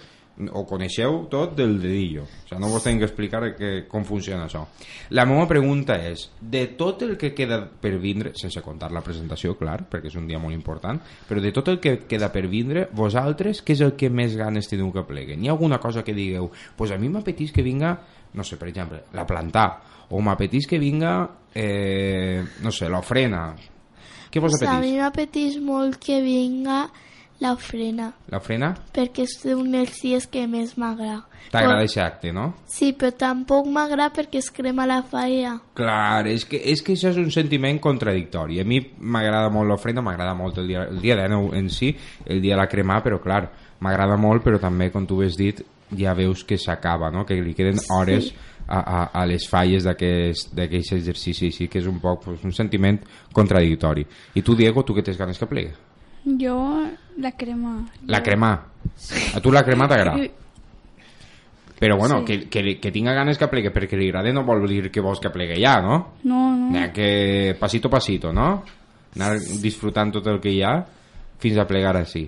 [0.54, 2.24] o coneixeu tot del dedillo.
[2.24, 4.64] O sigui, no vos tinc que explicar que, com funciona això.
[5.12, 9.54] La meva pregunta és, de tot el que queda per vindre, sense comptar la presentació,
[9.60, 10.98] clar, perquè és un dia molt important,
[11.30, 14.68] però de tot el que queda per vindre, vosaltres, què és el que més ganes
[14.72, 15.44] teniu que pleguen?
[15.44, 18.00] Hi ha alguna cosa que digueu, pues a mi m'apetís que vinga,
[18.34, 19.68] no sé, per exemple, la plantar,
[20.10, 23.56] o m'apetís que vinga, eh, no sé, l'ofrena.
[24.32, 25.02] Què vos Pues a mi apetís?
[25.02, 26.86] m'apeteix molt que vinga
[27.42, 28.76] l'ofrena, L'ofrena?
[28.94, 31.24] perquè és un dels dies que més m'agrada.
[31.52, 32.54] T'agrada aquest acte, no?
[32.70, 35.56] Sí, però tampoc m'agrada perquè es crema la falla.
[35.76, 38.60] Clar, és que, és que això és un sentiment contradictori.
[38.62, 41.90] A mi m'agrada molt l'ofrena, m'agrada molt el dia, el dia de nou en si,
[42.26, 43.50] el dia de la cremar, però clar,
[43.82, 45.64] m'agrada molt, però també, com tu has dit,
[45.98, 47.26] ja veus que s'acaba, no?
[47.26, 48.32] que li queden hores
[48.68, 50.58] a, a, a les falles d'aquest
[50.98, 53.00] exercici, així que és un poc pues, un sentiment
[53.34, 54.06] contradictori.
[54.36, 55.74] I tu, Diego, tu què tens ganes que plegui?
[56.40, 56.58] Jo,
[57.18, 57.80] la crema.
[58.08, 58.54] La cremar.
[59.36, 60.22] A tu la cremar t'agrada?
[61.82, 62.26] Però bueno, Sí.
[62.26, 65.20] que, que, que tinga ganes que plegui perquè li agrada no vol dir que vols
[65.20, 66.14] que plegui ja, no?
[66.24, 66.78] No, no.
[66.78, 68.64] Ha que pasito a pasito, no?
[69.16, 70.76] Anar disfrutant tot el que hi ha
[71.42, 72.28] fins a plegar així.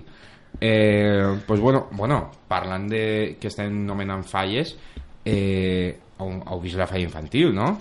[0.60, 4.76] Eh, pues bueno, bueno, parlant de que estem nomenant falles,
[5.24, 7.78] eh, heu, heu vist la falla infantil, no?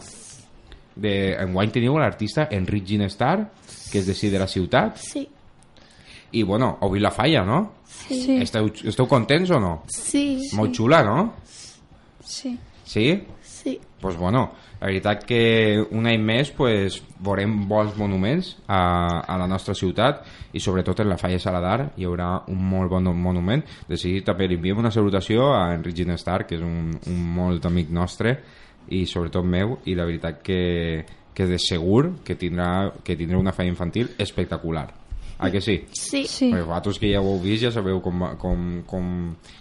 [0.96, 3.38] De, enguany teniu l'artista Enric Ginestar,
[3.92, 5.28] que és de de la ciutat, Sí,
[6.32, 7.62] i bueno, heu vist la falla, no?
[7.86, 9.84] Sí, Esteu, esteu contents o no?
[9.88, 11.34] sí, Molt xula, no?
[12.26, 12.58] sí.
[12.86, 13.24] Sí?
[13.42, 13.80] sí.
[14.02, 14.52] pues bueno,
[14.84, 20.26] la veritat que un any més pues, veurem bons monuments a, a la nostra ciutat
[20.52, 24.50] i sobretot en la Falla Saladar hi haurà un molt bon monument de seguida també
[24.50, 28.36] li enviem una salutació a Enric Ginestar que és un, un molt amic nostre
[28.92, 30.60] i sobretot meu i la veritat que,
[31.32, 34.90] que de segur que tindrà, que tindrà una falla infantil espectacular
[35.40, 35.80] ah que sí?
[35.96, 39.08] Sí, Sí, Perquè vosaltres que ja ho heu vist ja sabeu com, com, com,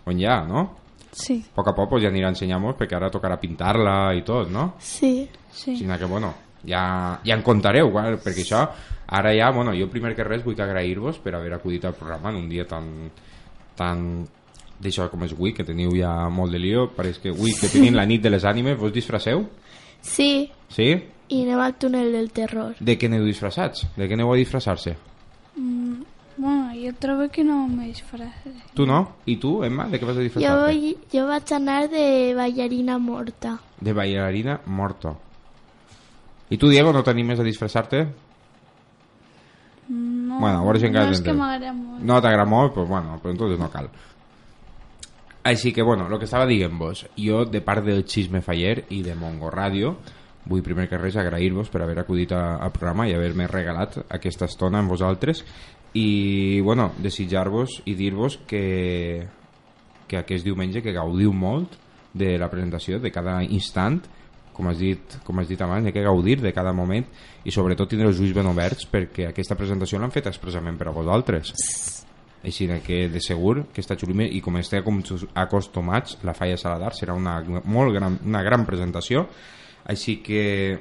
[0.03, 0.67] on hi ha, no?
[1.13, 4.51] Sí, A poc a poc pues, ja anirà ensenyant-nos perquè ara tocarà pintar-la i tot,
[4.51, 4.75] no?
[4.81, 5.29] sí.
[5.53, 5.77] sí.
[5.77, 6.35] Sinó que, bueno,
[6.67, 8.63] ja, ja en contareu, clar, perquè això,
[9.13, 12.37] ara ja, bueno, jo primer que res vull agrair-vos per haver acudit al programa en
[12.37, 13.11] un dia tan,
[13.77, 14.27] tan
[14.83, 17.95] d'això com és avui, que teniu ja molt de lío, pareix que avui que tenim
[17.95, 19.45] la nit de les ànimes, vos disfresseu?
[20.03, 20.95] Sí, Sí?
[21.33, 22.75] i anem al túnel del terror.
[22.81, 23.87] De què aneu disfressats?
[23.97, 24.97] De què aneu a disfressar-se?
[26.37, 28.53] Bueno, jo trobo que no me disfrace.
[28.75, 29.17] Tu no?
[29.27, 33.59] I tu, Emma, de què vas a Jo, jo vaig anar de ballarina morta.
[33.81, 35.13] De ballarina morta.
[36.51, 38.07] I tu, Diego, no t'animes a disfressar-te?
[39.89, 42.01] No, Bueno, a veure si encara no és que m'agrada molt.
[42.03, 43.91] No t'agrada molt, pues bueno, però entonces no cal.
[45.45, 49.15] Així que, bueno, el que estava dient-vos, jo, de part del Xisme Faller i de
[49.19, 49.97] Mongo Ràdio,
[50.47, 54.47] vull primer que res agrair-vos per haver acudit a- al programa i haver-me regalat aquesta
[54.47, 55.45] estona amb vosaltres
[55.95, 59.27] i, bueno, desitjar-vos i dir-vos que,
[60.09, 61.77] que aquest diumenge que gaudiu molt
[62.13, 64.03] de la presentació, de cada instant,
[64.53, 67.07] com has dit, com has dit abans, hi ha que gaudir de cada moment
[67.45, 70.97] i sobretot tindre els ulls ben oberts perquè aquesta presentació l'han fet expressament per a
[70.97, 71.55] vosaltres.
[72.43, 74.83] Així que de segur que està xulime i com esteu
[75.39, 79.29] acostumats, la Falla Saladar serà una, molt gran, una gran presentació
[79.85, 80.79] així que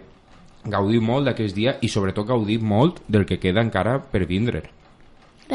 [0.66, 4.68] gaudiu molt d'aquest dia i sobretot gaudiu molt del que queda encara per vindre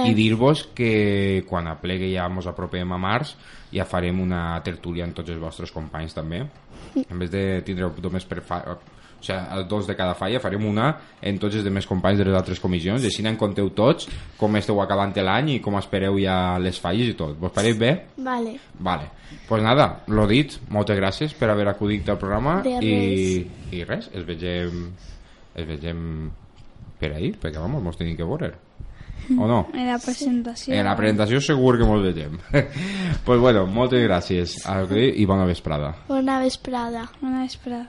[0.05, 3.33] i dir-vos que quan aplegui ja mos apropem a març
[3.73, 6.43] ja farem una tertúlia amb tots els vostres companys també.
[7.07, 8.61] En vez de tindre només per fa...
[8.75, 8.77] o
[9.25, 10.91] sigui, els dos de cada falla farem una
[11.25, 14.57] en tots els demés companys de les altres comissions i així en conteu tots com
[14.61, 17.37] esteu acabant l'any i com espereu ja les falles i tot.
[17.41, 17.93] Vos pareix bé?
[18.19, 18.59] Vale.
[18.79, 19.11] Vale,
[19.49, 24.11] pues nada, lo dit, moltes gràcies per haver acudit al programa De i, i res,
[24.13, 24.93] es vegem
[25.57, 26.31] es vegem
[27.01, 28.53] per ahir, perquè vamos, mos tenim que veure
[29.39, 29.61] o no?
[29.75, 30.75] En la presentació.
[30.75, 32.39] En la presentació segur que mos vegem
[33.27, 34.59] pues bueno, moltes gràcies
[34.97, 37.09] i bona vesprada Bona vesprada.
[37.23, 37.87] Una vesprada.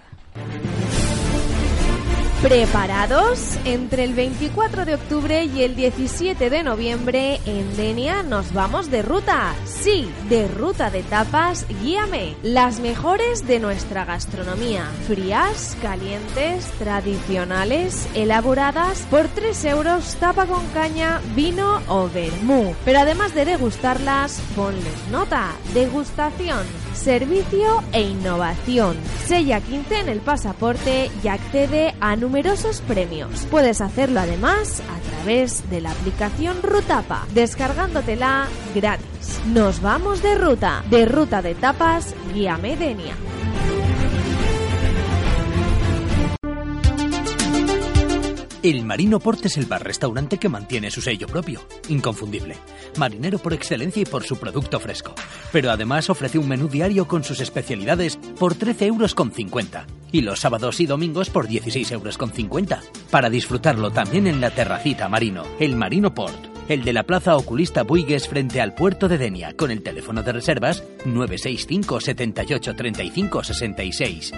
[2.42, 3.58] ¿Preparados?
[3.66, 9.02] Entre el 24 de octubre y el 17 de noviembre en Denia nos vamos de
[9.02, 9.56] ruta.
[9.66, 12.36] Sí, de ruta de tapas, guíame.
[12.44, 14.86] Las mejores de nuestra gastronomía.
[15.08, 22.76] Frías, calientes, tradicionales, elaboradas por 3 euros tapa con caña, vino o vermú.
[22.86, 25.54] Pero además de degustarlas, ponles nota.
[25.74, 28.96] Degustación, servicio e innovación.
[29.26, 33.48] Sella 15 en el pasaporte y accede a numerosos premios.
[33.50, 39.40] Puedes hacerlo además a través de la aplicación Rutapa, descargándotela gratis.
[39.54, 43.16] Nos vamos de ruta, de ruta de tapas, guía Medenia.
[48.68, 52.58] El Marino Port es el bar-restaurante que mantiene su sello propio, inconfundible.
[52.98, 55.16] Marinero por excelencia y por su producto fresco.
[55.54, 59.16] Pero además ofrece un menú diario con sus especialidades por 13,50 euros
[60.12, 62.18] y los sábados y domingos por 16,50 euros
[63.10, 66.36] para disfrutarlo también en la terracita Marino, el Marino Port,
[66.68, 70.34] el de la Plaza Oculista Buigues frente al puerto de Denia, con el teléfono de
[70.34, 74.34] reservas 965 78 35 66.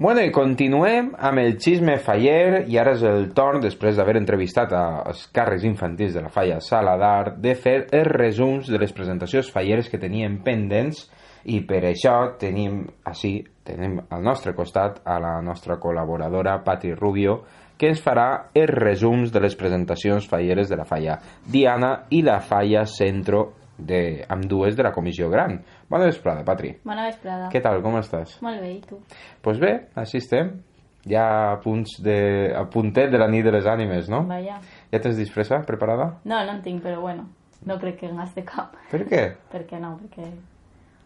[0.00, 4.72] Bueno, i continuem amb el xisme faller i ara és el torn, després d'haver entrevistat
[4.72, 9.52] als càrrecs infantils de la falla Sala d'Art, de fer els resums de les presentacions
[9.52, 11.02] falleres que teníem pendents
[11.52, 12.80] i per això tenim
[13.12, 17.42] així, tenim al nostre costat a la nostra col·laboradora Pati Rubio
[17.76, 22.40] que ens farà els resums de les presentacions falleres de la falla Diana i la
[22.40, 25.60] falla Centro de, amb dues de la comissió gran.
[25.90, 26.68] Bona vesprada, Patri.
[26.86, 27.48] Bona vesprada.
[27.50, 28.36] Què tal, com estàs?
[28.46, 29.00] Molt bé, i tu?
[29.00, 30.52] Doncs pues bé, així estem.
[31.10, 32.14] Ja a punts de...
[32.54, 34.20] a puntet de la nit de les ànimes, no?
[34.28, 34.60] Vaja.
[34.92, 36.12] Ja tens disfressa preparada?
[36.22, 37.26] No, no en tinc, però bueno,
[37.66, 38.76] no crec que en gaste cap.
[38.92, 39.24] Per què?
[39.50, 40.28] Perquè no, perquè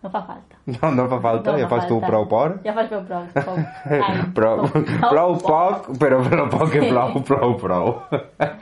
[0.04, 0.58] no fa falta.
[0.66, 2.08] No, no fa falta, No ja fa fas tu falta.
[2.10, 2.54] prou por.
[2.64, 3.24] Ja fas prou, prou.
[3.44, 3.56] prou.
[3.88, 4.66] Ai, Prou,
[5.08, 7.88] prou poc, però prou poc que plou, prou, prou.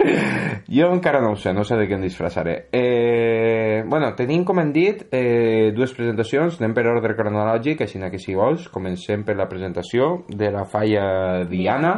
[0.78, 2.54] jo encara no ho sé, no sé de què em disfressaré.
[2.70, 8.22] Eh, bueno, tenim, com hem dit, eh, dues presentacions, anem per ordre cronològic, així que
[8.22, 11.96] si vols, comencem per la presentació de la falla Diana.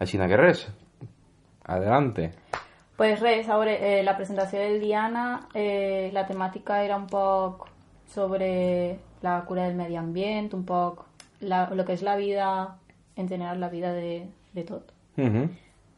[0.00, 0.64] Així que res,
[1.64, 2.30] adelante.
[2.96, 7.73] Pues res, a veure, eh, la presentació del Diana, eh, la temàtica era un poc
[8.06, 11.04] sobre la cura del medi ambient, un poc
[11.40, 12.78] la, lo que és la vida,
[13.16, 14.92] en general la vida de, de tot.
[15.16, 15.48] Uh -huh.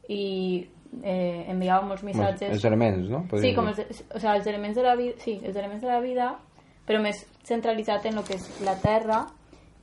[0.08, 0.68] I
[1.02, 2.50] eh, enviava molts missatges...
[2.50, 3.22] Els elements, no?
[3.22, 3.86] Sí, Podríem com dir.
[3.88, 6.38] els, o sea, els elements de la vida, sí, els elements de la vida,
[6.86, 9.26] però més centralitzat en el que és la Terra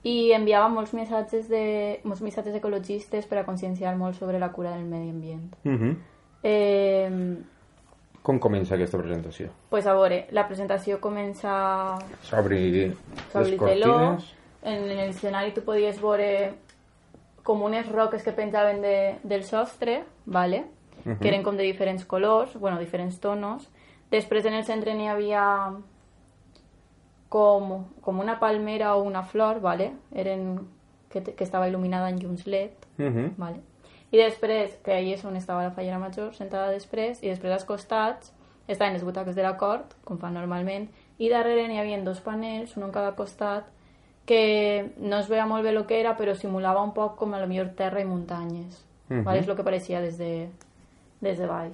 [0.04, 4.72] i enviava molts missatges de molts missatges ecologistes per a conscienciar molt sobre la cura
[4.72, 5.56] del medi ambient.
[5.66, 5.96] Uh -huh.
[6.44, 7.10] Eh,
[8.24, 9.50] Com comença aquesta presentació?
[9.70, 12.94] pues a veure, la presentació comença S'obri
[13.32, 14.36] sobre les el teló, cortines.
[14.64, 16.54] en, en l'escenari tu podies veure
[17.44, 20.64] com unes roques que penjaven de, del sostre, vale?
[21.04, 21.18] Mhm.
[21.20, 23.68] que eren com de diferents colors, bueno, diferents tonos.
[24.10, 25.74] Després en el centre n'hi havia
[27.30, 29.92] com, com una palmera o una flor, vale?
[30.14, 30.60] Eren,
[31.10, 32.72] que, que estava il·luminada en llums LED.
[32.98, 33.34] -huh.
[33.38, 33.60] Vale.
[34.14, 37.66] I després, que ahí és on estava la fallera major, sentada després, i després als
[37.66, 38.30] costats
[38.68, 40.86] estaven les butaques de la cort, com fan normalment,
[41.18, 43.66] i darrere n'hi havia dos panels, un en cada costat,
[44.26, 47.42] que no es veia molt bé el que era, però simulava un poc com a
[47.42, 48.86] la millor terra i muntanyes.
[49.10, 49.24] Mhm.
[49.26, 49.40] vale?
[49.40, 50.48] És el que pareixia des de,
[51.22, 51.74] des de baix.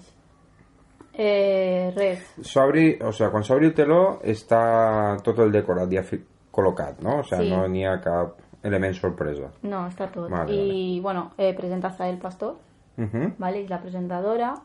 [1.14, 6.04] Eh, res, S'obri, o sea, quan s'obri el teló està tot el decorat ja
[6.52, 7.20] col·locat, no?
[7.20, 7.50] O sea, Sí.
[7.50, 9.50] no n'hi ha cap element sorpresa.
[9.64, 10.30] no, està tot.
[10.30, 12.56] Vale, I, bueno, eh, presenta Zael Pastor,
[12.98, 13.34] Uh -huh.
[13.38, 13.62] ¿vale?
[13.64, 14.56] És la presentadora.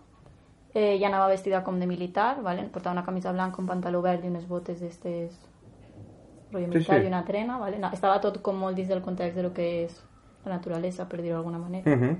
[0.74, 2.64] Eh, ella anava vestida com de militar, ¿vale?
[2.64, 5.38] Portava una camisa blanca, un pantaló verd i unes botes d'estes
[6.50, 7.04] rotllo Sí, militar sí.
[7.04, 7.78] i una trena, ¿vale?
[7.78, 10.04] No, estava tot com molt dins del context de lo que és
[10.44, 11.88] la naturalesa, per dir-ho d'alguna manera.
[11.94, 12.16] Uh -huh.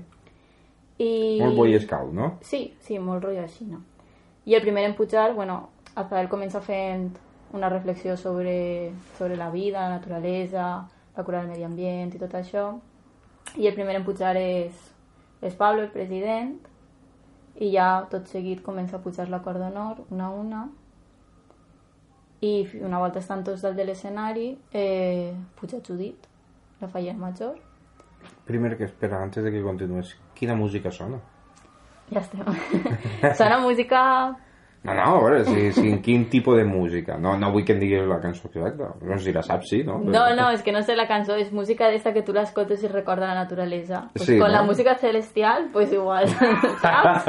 [0.99, 1.39] I...
[1.41, 2.37] Molt boy scout, no?
[2.41, 3.81] Sí, sí, molt rotllo així, no?
[4.45, 7.17] I el primer en pujar, bueno, Azael comença fent
[7.51, 12.33] una reflexió sobre, sobre la vida, la naturalesa, la cura del medi ambient i tot
[12.35, 12.67] això.
[13.55, 14.75] I el primer en pujar és,
[15.41, 16.55] és Pablo, el president,
[17.61, 20.63] i ja tot seguit comença a pujar la cor d'honor, una a una.
[22.41, 26.27] I una volta estan tots dalt de l'escenari, eh, puja Judit,
[26.81, 27.55] la fallera major.
[28.45, 31.21] Primer que espera, antes de que continues, quina música sona?
[32.11, 32.45] Ja estem.
[33.39, 34.01] Sona música
[34.85, 37.17] No, no, a veure, si, si, quin tipus de música?
[37.17, 38.91] No, no vull que em diguis la cançó exacta.
[39.01, 39.97] No sé si la saps, sí, no?
[39.99, 42.87] No, no, és que no sé la cançó, és música d'esta que tu l'escoltes i
[42.91, 44.05] recorda la naturalesa.
[44.13, 44.53] Pues Sí, con no?
[44.59, 46.27] la música celestial, pues igual,
[46.81, 47.25] saps?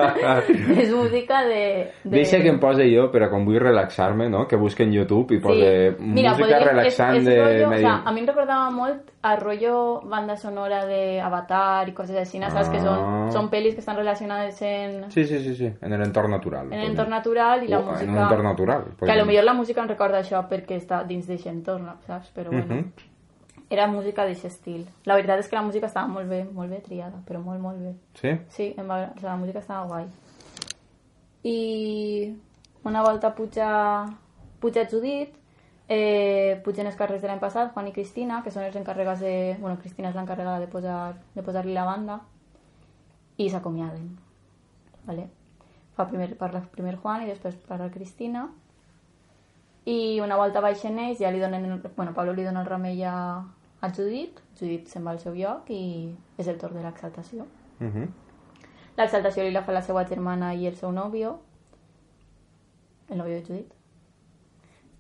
[0.77, 1.91] és música de...
[2.05, 2.11] de...
[2.19, 4.47] Deixa que em pose jo, però quan vull relaxar-me, no?
[4.47, 7.41] Que busque en YouTube i pose música podria- relaxant és, és de...
[7.41, 11.93] Rollo, o sea, a mi em recordava molt a rotllo banda sonora de Avatar i
[11.93, 12.69] coses així, saps?
[12.69, 12.83] Que Ah.
[12.83, 16.73] són, són pel·lis que estan relacionades en, Sí, sí, sí, sí, en l'entorn natural.
[16.73, 18.05] en l'entorn natural i la O música...
[18.11, 18.85] En l'entorn natural.
[18.99, 22.33] Que a lo millor la música em recorda això perquè està dins d'aquest entorn, saps?
[22.35, 22.93] Però bueno, Mhm.
[23.71, 24.87] era música d'aquest estil.
[25.05, 27.79] La veritat és que la música estava molt bé, molt bé triada, però molt, molt
[27.79, 27.95] bé.
[28.15, 28.39] Sí?
[28.49, 30.07] Sí, em va, o sigui, la música estava guai.
[31.43, 32.35] I
[32.85, 34.05] una volta puja,
[34.61, 35.35] puja Judit,
[35.89, 39.57] eh, pugen els carrers de l'any passat, Juan i Cristina, que són els encarregats de...
[39.61, 41.01] Bueno, Cristina és l'encarregada de posar
[41.35, 42.21] de posar-li la banda,
[43.37, 44.07] i s'acomiaden.
[45.07, 45.29] Vale?
[45.97, 48.49] Fa primer, parla primer Juan i després parla Cristina,
[49.87, 51.79] i una volta baixen ells, ja li donen...
[51.95, 53.15] Bueno, Pablo li dona el remei a,
[53.81, 57.47] a Judit, Judit se'n va al seu lloc i és el torn de l'exaltació.
[57.79, 58.09] Mhm.
[58.99, 61.37] L'exaltació li la fa la seva germana i el seu nòvio,
[63.11, 63.76] el nòvio de Judit.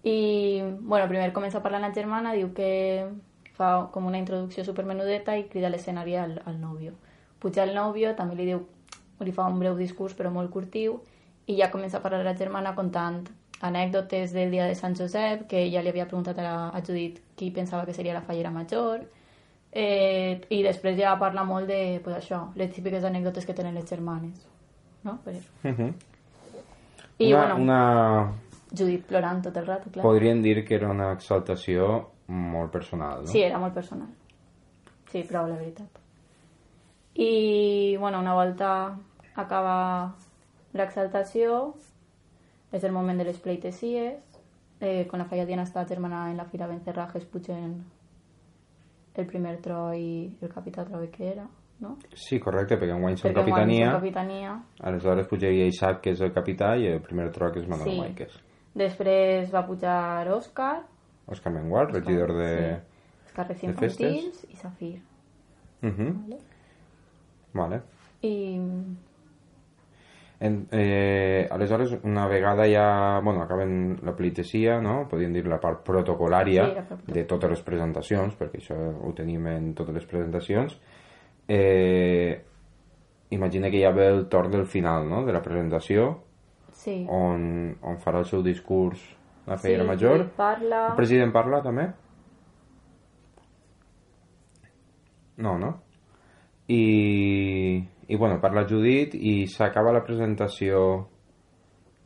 [0.06, 2.70] I, bueno, primer comença parlant la germana, diu que
[3.56, 6.94] fa com una introducció supermenudeta i crida a l'escenari al, al nòvio.
[7.42, 8.62] Puja el nòvio, també li diu,
[9.26, 11.00] li fa un breu discurs però molt curtiu,
[11.50, 13.24] i ja comença a parlar la germana contant
[13.66, 17.18] anècdotes del dia de Sant Josep, que ja li havia preguntat a, la, a Judit
[17.34, 19.06] qui pensava que seria la fallera major,
[19.72, 23.88] eh, i després ja parla molt de, pues això, les típiques anècdotes que tenen les
[23.88, 24.46] germanes,
[25.02, 25.18] no?
[25.24, 25.50] Per això.
[25.64, 25.94] Mhm.
[27.18, 28.32] I, una, bueno, una...
[28.72, 30.02] Judit plorant tot el rato, clar.
[30.02, 33.26] Podríem dir que era una exaltació molt personal, no?
[33.30, 34.08] Sí, era molt personal.
[35.12, 36.00] Sí, però la veritat.
[37.14, 38.98] I, bueno, una volta
[39.36, 40.14] acaba
[40.74, 41.74] l'exaltació,
[42.72, 44.18] és el moment de les pleitesies,
[44.80, 47.78] eh, quan la falla Diana està germana en la fira Bencerrajes pugen
[49.16, 51.46] el primer tro i el capità trobe que era,
[51.80, 51.94] no?
[52.12, 54.50] Sí, correcte, perquè enguany són Perquè capitania, són capitania.
[54.90, 58.00] aleshores pujaria Isaac, que és el capità, i el primer tro que és Manuel Sí.
[58.00, 58.36] Maiques.
[58.76, 60.82] Després va pujar Òscar,
[61.26, 62.50] Òscar Mengual, regidor de...
[63.32, 63.62] sí, festes.
[63.64, 64.94] infantils i Safir.
[65.82, 66.12] Mhm.
[66.28, 66.40] Vale?
[67.56, 67.82] Vale.
[68.22, 68.34] I
[70.38, 75.06] En, eh, aleshores, una vegada ja bueno, acaben la pleitesia, no?
[75.08, 79.14] podríem dir la part protocolària Sí, la part de totes les presentacions, perquè això ho
[79.16, 80.76] tenim en totes les presentacions,
[81.48, 82.44] eh,
[83.30, 85.24] imagina que ja ve el torn del final no?
[85.24, 86.25] de la presentació,
[86.76, 87.04] sí.
[87.08, 89.00] on, on farà el seu discurs
[89.46, 90.26] la Sí, feiera major.
[90.36, 90.88] Parla...
[90.90, 91.88] El president parla també?
[95.36, 95.82] No, no?
[96.68, 97.76] I,
[98.08, 100.80] i bueno, parla Judit i s'acaba la presentació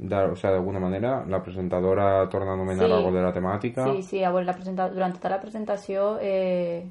[0.00, 2.92] de, o sea, d'alguna manera la presentadora torna a anomenar Sí.
[2.92, 4.88] algo de la temàtica Sí, sí, a veure, la presenta...
[4.90, 6.84] durant tota la presentació eh,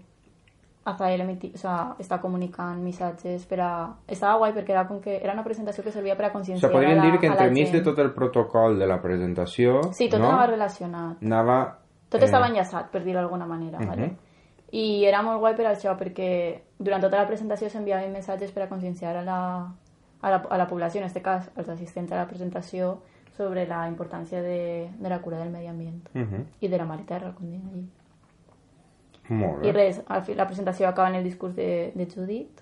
[0.98, 1.52] Emiti...
[1.54, 3.72] o sea, està comunicant missatges per a...
[4.08, 6.70] Estava guai perquè era, com que era una presentació que servia per a o conscienciar
[6.70, 10.10] sea, podríem a la, dir que entremig de tot el protocol de la presentació Sí,
[10.10, 10.30] tot no?
[10.30, 11.22] anava relacionat.
[11.24, 11.60] anava
[12.10, 14.16] Tot eh, estava enllaçat, per dir-ho d'alguna manera, vale?
[14.72, 16.32] I era molt guai per això, perquè
[16.78, 19.40] durant tota la presentació s'enviaven missatges per a conscienciar a la,
[20.22, 23.00] a la, a la població, en aquest cas als assistents a la presentació,
[23.40, 27.06] sobre la importància de, de la cura del medi ambient mhm, i de la mare
[27.08, 27.86] terra, com diuen allí.
[29.30, 32.62] Molt I bé res, al fi, la presentació acaba en el discurs de, de Judit,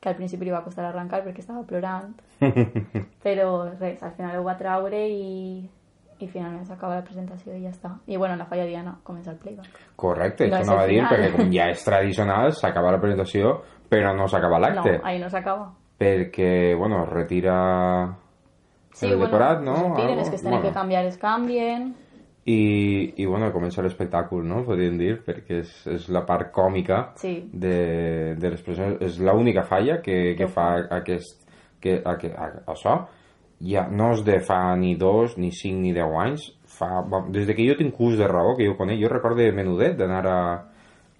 [0.00, 2.14] que al principi li va costar arrencar perquè estava plorant,
[3.24, 5.60] però res, al final ho va traure i,
[6.20, 7.90] i finalment s'acaba la presentació i ja està.
[8.06, 9.68] I bueno, la falla Diana comença el playback.
[9.96, 13.00] correcte, No això és anava a el dir perquè com ja és tradicional s'acaba la
[13.00, 13.58] presentació
[13.90, 15.72] però no s'acaba l'acte No, ahí no s'acaba.
[15.98, 18.16] perquè, bueno, retira
[19.02, 19.74] el decorat, no?
[19.74, 20.68] Es retiren, els que es tenen bueno.
[20.68, 21.94] que canviar es canvien.
[22.46, 24.62] I, i bueno, comença l'espectacle, no?
[24.64, 27.34] Podríem dir, perquè és, és la part còmica Sí.
[27.52, 28.94] de, de l'expressió.
[29.04, 31.44] És l'única falla que, que fa aquest,
[31.80, 32.96] que, a, que, a, això.
[33.60, 36.46] Ja no és de fa ni dos, ni cinc, ni deu anys.
[36.64, 39.42] Fa, va, des de que jo tinc ús de raó, que jo conec, jo recordo
[39.44, 40.40] de menudet d'anar a,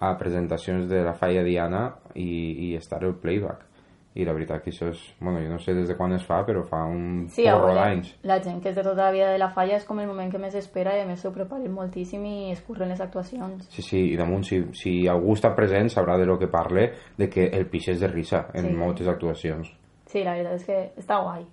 [0.01, 1.83] a presentacions de la falla Diana
[2.15, 3.67] i, i estar el playback.
[4.13, 4.99] I la veritat que això és...
[5.21, 8.09] Bueno, jo no sé des de quan es fa, però fa un Sí, porro d'anys.
[8.23, 10.29] la gent que és de tota la vida de la falla és com el moment
[10.29, 13.69] que més espera i a més s'ho preparen moltíssim i es curren les actuacions.
[13.71, 17.29] Sí, sí, i damunt, si, si algú està present, sabrà de lo que parle, de
[17.29, 18.73] que el pix és de risa en Sí.
[18.75, 19.71] moltes actuacions.
[20.07, 21.45] Sí, la veritat és que està guai.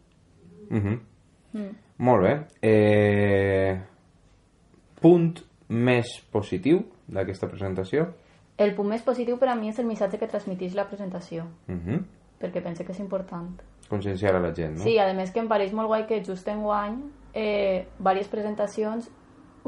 [0.71, 1.01] Mhm.
[1.53, 1.77] Mm.
[1.99, 2.35] Molt bé.
[2.63, 3.79] Eh...
[5.01, 5.39] Punt
[5.69, 8.09] més positiu d'aquesta presentació?
[8.59, 12.05] El punt més positiu per a mi és el missatge que transmeteix la presentació, Mhm.
[12.41, 13.51] Perquè pense que és important.
[13.89, 14.85] Conscienciar a la gent, no?
[14.85, 16.99] Sí, a més que em pareix molt guai que just en guany
[17.33, 19.09] eh, diverses presentacions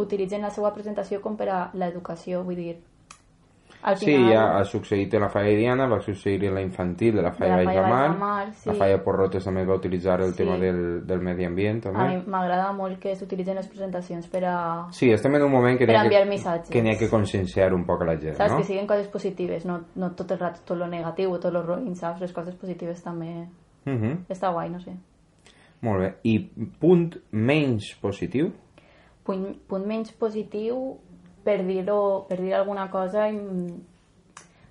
[0.01, 2.77] utilitzen la seva presentació com per a l'educació, vull dir,
[3.83, 4.33] al Sí, final...
[4.33, 7.57] ja ha succeït en la falla Diana, va succeir en la infantil de la falla
[7.57, 8.69] De la falla Baixamar, sí.
[8.69, 10.37] la falla Porrotes també va utilitzar el Sí.
[10.43, 11.99] tema del, del medi ambient, també.
[11.99, 14.87] A mi m'agrada molt que s'utilitzen les presentacions per a...
[14.93, 16.71] Sí, estem en un moment que Per n'hi ha enviar que, missatges.
[16.71, 18.51] que, n'hi ha que conscienciar un poc a la gent, Saps?
[18.53, 18.59] no?
[18.59, 21.95] Que siguin coses positives, no, no tot el rato tot lo negatiu tot lo roïn,
[21.97, 22.21] saps?
[22.21, 23.47] Les coses positives també...
[23.87, 24.27] Mhm.
[24.29, 24.93] Està guai, no sé.
[25.81, 26.15] Molt bé.
[26.25, 26.39] I
[26.79, 28.51] punt menys positiu?
[29.25, 30.99] Punt, punt menys positiu,
[31.45, 33.81] per dir-ho, per dir alguna cosa, mm,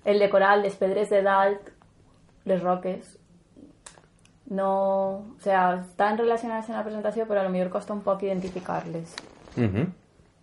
[0.04, 1.70] el decorat, les pedres de dalt,
[2.44, 3.18] les roques,
[4.50, 5.34] no...
[5.36, 9.16] O sea, estan relacionades en la presentació, però a lo millor costa un poc identificar-les.
[9.56, 9.92] Mhm.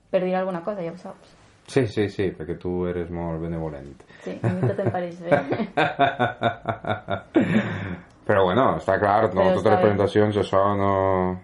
[0.10, 1.36] Per dir alguna cosa, ja ho saps.
[1.68, 4.02] Sí, sí, sí, perquè tu eres molt benevolent.
[4.24, 5.30] Sí, a mi tot em pareix bé.
[8.28, 9.84] Però bueno, està clar, no Però totes està les bé.
[9.86, 10.92] presentacions, això no,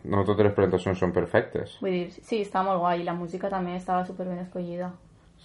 [0.03, 1.77] no totes les presentacions són perfectes.
[1.81, 2.99] Vull dir, sí, està molt guai.
[3.01, 4.91] I la música també estava super ben escollida.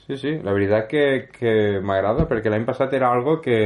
[0.09, 1.53] Sí, sí, la veritat que, que
[1.85, 3.59] m'agrada perquè l'any passat era algo que,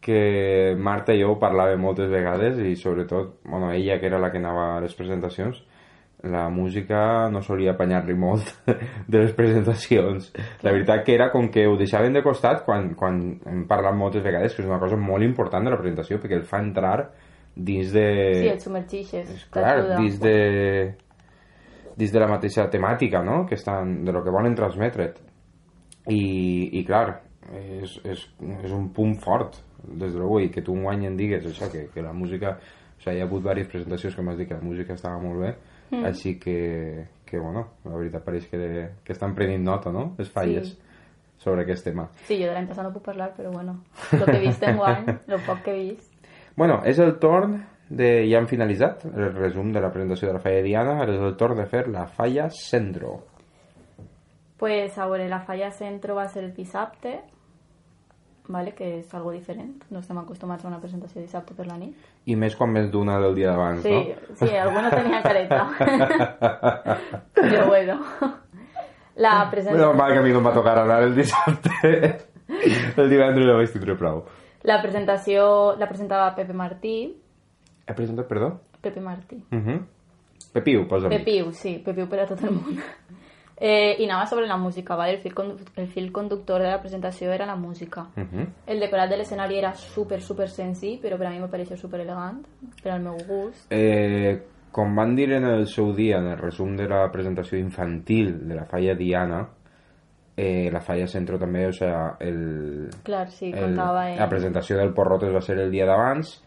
[0.00, 4.30] que Marta i jo ho parlàvem moltes vegades i sobretot, bueno, ella que era la
[4.32, 5.60] que anava a les presentacions,
[6.22, 8.50] la música no solia apanyar-li molt
[9.10, 10.32] de les presentacions.
[10.66, 14.24] La veritat que era com que ho deixaven de costat quan, quan hem parlat moltes
[14.24, 16.96] vegades que és una cosa molt important de la presentació perquè el fa entrar
[17.54, 18.08] dins de...
[18.42, 19.46] Sí, et submergixes.
[19.54, 20.34] Clar, dins de
[21.98, 25.18] dins de la mateixa temàtica, no?, que estan, de lo que volen transmetre't.
[26.14, 26.20] I,
[26.78, 27.18] i clar,
[27.58, 28.22] és, és,
[28.62, 31.88] és un punt fort, des de l'avui, que tu un guany en digues això, que,
[31.94, 32.54] que la música...
[32.98, 35.42] O sigui, hi ha hagut diverses presentacions que m'has dit que la música estava molt
[35.42, 35.52] bé,
[35.90, 36.04] mm.
[36.04, 38.60] així que, que, bueno, la veritat pareix que,
[39.04, 40.78] que estan prenent nota, no?, les falles Sí.
[41.38, 42.08] sobre aquest tema.
[42.26, 44.76] Sí, jo de l'any passat no puc parlar, però bueno, el que he vist en
[44.76, 46.12] guany, el poc que he vist.
[46.56, 48.26] Bueno, és el torn de...
[48.28, 51.36] Ja hem finalitzat el resum de la presentació de la falla Diana, ara és el
[51.38, 53.20] torn de fer la falla Centro.
[54.58, 57.20] Pues a veure, la falla centro va ser el dissabte,
[58.48, 58.72] vale?
[58.74, 59.82] que és algo diferent.
[59.90, 61.94] No estem acostumats a una presentació dissabte per la nit.
[62.26, 64.36] I més quan més d'una del dia d'abans, Sí, no?
[64.36, 65.68] sí, alguno tenia careta.
[67.34, 68.00] Però bueno.
[69.16, 72.18] La presentació, mal que a mi no em va tocar anar el dissabte.
[72.96, 74.24] el divendres no vaig tindre prou.
[74.62, 76.96] la presentació la presentava Pepe Martí.
[77.86, 78.60] He presentat, perdó?
[78.80, 79.36] Pepe Martí.
[79.50, 79.78] Uh -huh.
[80.52, 81.10] Pepiu, posa'm.
[81.10, 82.78] Pepiu, sí, Pepiu per a tot el món.
[83.60, 85.14] Eh, I anava sobre la música, ¿vale?
[85.14, 85.34] el, fil
[85.76, 88.06] el fil conductor de la presentació era la música.
[88.16, 88.46] Uh -huh.
[88.66, 92.00] El decorat de l'escenari era super, super senzill, però per a mi me pareixia super
[92.00, 92.46] elegant,
[92.82, 93.66] per al meu gust.
[93.72, 94.40] Eh,
[94.70, 98.54] com van dir en el seu dia, en el resum de la presentació infantil de
[98.54, 99.48] la falla Diana,
[100.36, 104.18] eh, la falla Centro també, o sea, el, Clar, sí, el, contava en...
[104.18, 106.44] la presentació del Porrotes va ser el dia d'abans,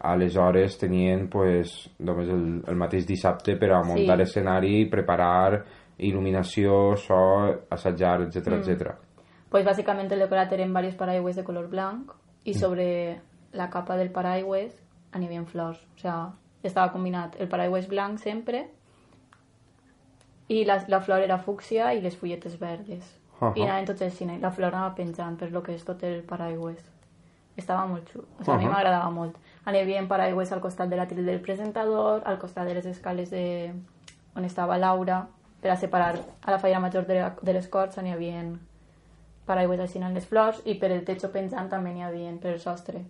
[0.00, 4.22] aleshores tenien pues, només el, el mateix dissabte per a muntar Sí.
[4.22, 5.62] escenari, preparar
[5.98, 8.54] il·luminació, so, assajar, etc Mm.
[8.60, 8.94] etc.
[9.50, 12.18] Pues básicamente el decorat eren varios paraigües de color blanc Mm.
[12.44, 13.20] i sobre
[13.52, 14.82] la capa del paraigües
[15.12, 15.78] havia flors.
[15.94, 16.32] O sea,
[16.62, 18.68] estava combinat el paraigües blanc sempre
[20.48, 23.04] i la, la flor era fúcsia i les fulletes verdes.
[23.40, 23.52] Ahà.
[23.56, 26.82] I anaven tots així, la flor anava penjant per lo que és tot el paraigües.
[27.56, 28.26] Estava molt xulo.
[28.40, 29.36] O sigui, a mi m'agradava molt.
[29.64, 33.72] Havia paraigües al costat de la del presentador, al costat de les escales de...
[34.36, 35.28] on estava Laura,
[35.64, 38.42] per a separar a la falla major de, la, de les Corts n'hi havia
[39.48, 42.60] paraigües així en les flors i per el techo penjant també n'hi havia per el
[42.60, 43.00] sostre.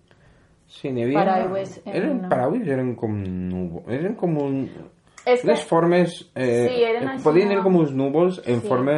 [0.70, 1.18] Sí, n'hi havia...
[1.24, 3.16] Paraigües en- Eren paraigües, eren com
[3.50, 4.60] núvols, eren com un...
[5.24, 6.14] És que, Les formes...
[6.36, 7.62] Eh, Sí, eren així, podien ser no?
[7.64, 8.68] com uns núvols en Sí.
[8.68, 8.96] forma,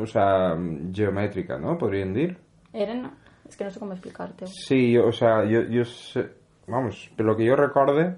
[0.00, 0.54] o sea,
[0.94, 1.76] geomètrica, no?
[1.78, 2.30] Podríem dir.
[2.72, 3.06] eren...
[3.48, 4.46] És que no sé com explicar-te.
[4.48, 6.22] Sí, o sea, yo, yo sé,
[6.66, 8.14] vamos, pero lo que yo recorde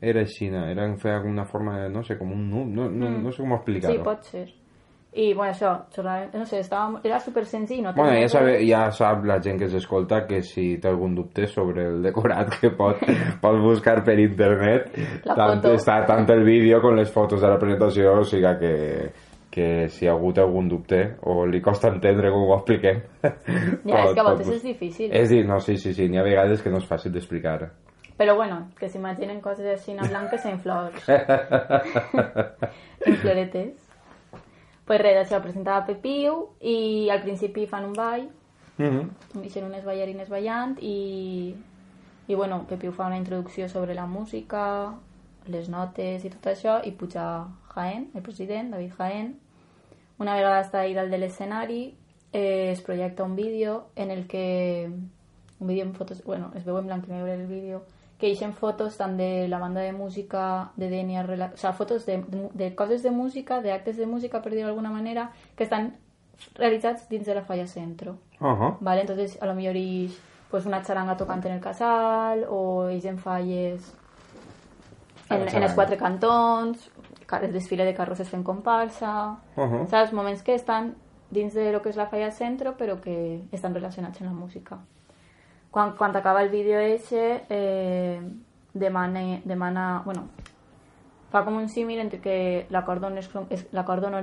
[0.00, 3.32] era China, era feia una forma, de, no sé, como un nu, no, no, no
[3.32, 3.94] sé cómo explicarlo.
[3.96, 3.98] Mm.
[3.98, 4.48] Sí, pot ser.
[5.16, 5.70] I, bueno, això,
[6.36, 9.68] no sé, estava, era super senzill, no Bueno, ja, sabe, ja sap la gent que
[9.72, 13.00] s'escolta que si té algun dubte sobre el decorat que pot,
[13.40, 14.90] pot buscar per internet
[15.24, 15.72] La tant, foto.
[15.78, 18.74] està tant el vídeo com les fotos de la presentació o sigui que,
[19.48, 24.04] que si hi ha hagut algun dubte o li costa entendre com ho expliquem Ja,
[24.04, 25.08] és que a voltes és difícil.
[25.16, 27.70] és dir, no, sí, sí, sí, n'hi ha vegades que no és fàcil d'explicar
[28.16, 31.08] Però bueno, que s'imaginen coses així en blanques en flors.
[33.06, 33.74] en floretes.
[34.86, 38.28] Pues res, això, presentava Pepiu i al principi fan un ball,
[38.78, 39.40] mm -hmm.
[39.42, 41.54] deixen unes ballarines ballant i,
[42.28, 44.94] i bueno, Pepiu fa una introducció sobre la música,
[45.46, 49.38] les notes i tot això i puja Jaén, el president, David Jaén.
[50.18, 51.94] Una vegada està ahí dalt de l'escenari
[52.32, 54.88] eh, es projecta un vídeo en el que
[55.58, 57.82] un vídeo en fotos, bueno, es veu en blanc i negre el vídeo
[58.18, 62.18] que eixen fotos tant de la banda de música de Denia, o sea, fotos de,
[62.22, 65.96] de, de coses de música, de actes de música, per dir-ho d'alguna manera, que estan
[66.54, 68.16] realitzats dins de la falla centro.
[68.40, 68.76] uh -huh.
[68.80, 69.00] ¿vale?
[69.02, 70.18] Entonces, a lo mejor ix,
[70.50, 73.92] pues una charanga tocante en el casal o ix en falles
[75.30, 76.90] en, en els quatre cantons,
[77.26, 79.86] ca- el desfile de carrosses fent comparsa, Uh -huh.
[79.88, 80.12] saps?
[80.12, 80.94] Moments que estan
[81.30, 84.78] dins de lo que és la falla centro però que estan relacionats amb la música.
[85.76, 88.18] Quan, quan acaba el vídeo eixe, eh,
[88.72, 90.22] demana, demana, bueno,
[91.28, 93.66] fa com un símil entre que l'acord d'honor és, és,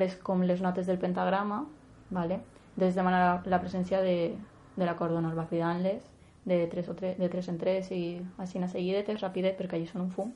[0.07, 1.67] és com les notes del pentagrama,
[2.09, 2.39] ¿vale?
[2.73, 6.01] Entonces demana la, la presència de, de l'acord d'honor, va cridant-les
[6.49, 8.01] de tres, o tres, de tres en tres i
[8.41, 10.33] així a seguidetes, rapidet, perquè allí són un fum.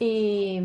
[0.00, 0.64] I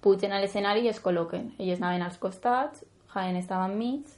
[0.00, 1.52] pugen a l'escenari i es col·loquen.
[1.58, 2.80] Elles anaven als costats,
[3.12, 4.08] Jaén estava enmig,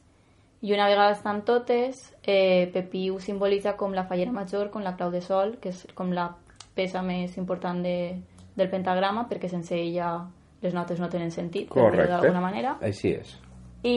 [0.62, 5.10] i una vegada estan totes, eh, Pepiu simbolitza com la fallera major, com la clau
[5.10, 6.30] de sol, que és com la
[6.74, 8.16] peça més important de,
[8.56, 10.26] del pentagrama, perquè sense ella
[10.62, 12.78] les notes no tenen sentit, correcte d'alguna manera.
[12.80, 13.36] així és
[13.84, 13.92] I,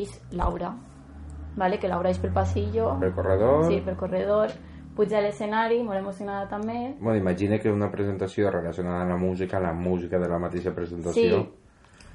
[0.00, 0.72] i Laura,
[1.56, 1.78] vale?
[1.78, 3.64] que Laura és pel passillo, Pel corredor.
[3.68, 4.50] sí, pel corredor,
[4.96, 9.60] puja a l'escenari, molt emocionada també, Bueno, imagina que una presentació relacionada amb la música,
[9.60, 11.42] la música de la mateixa presentació.
[11.44, 11.48] Sí.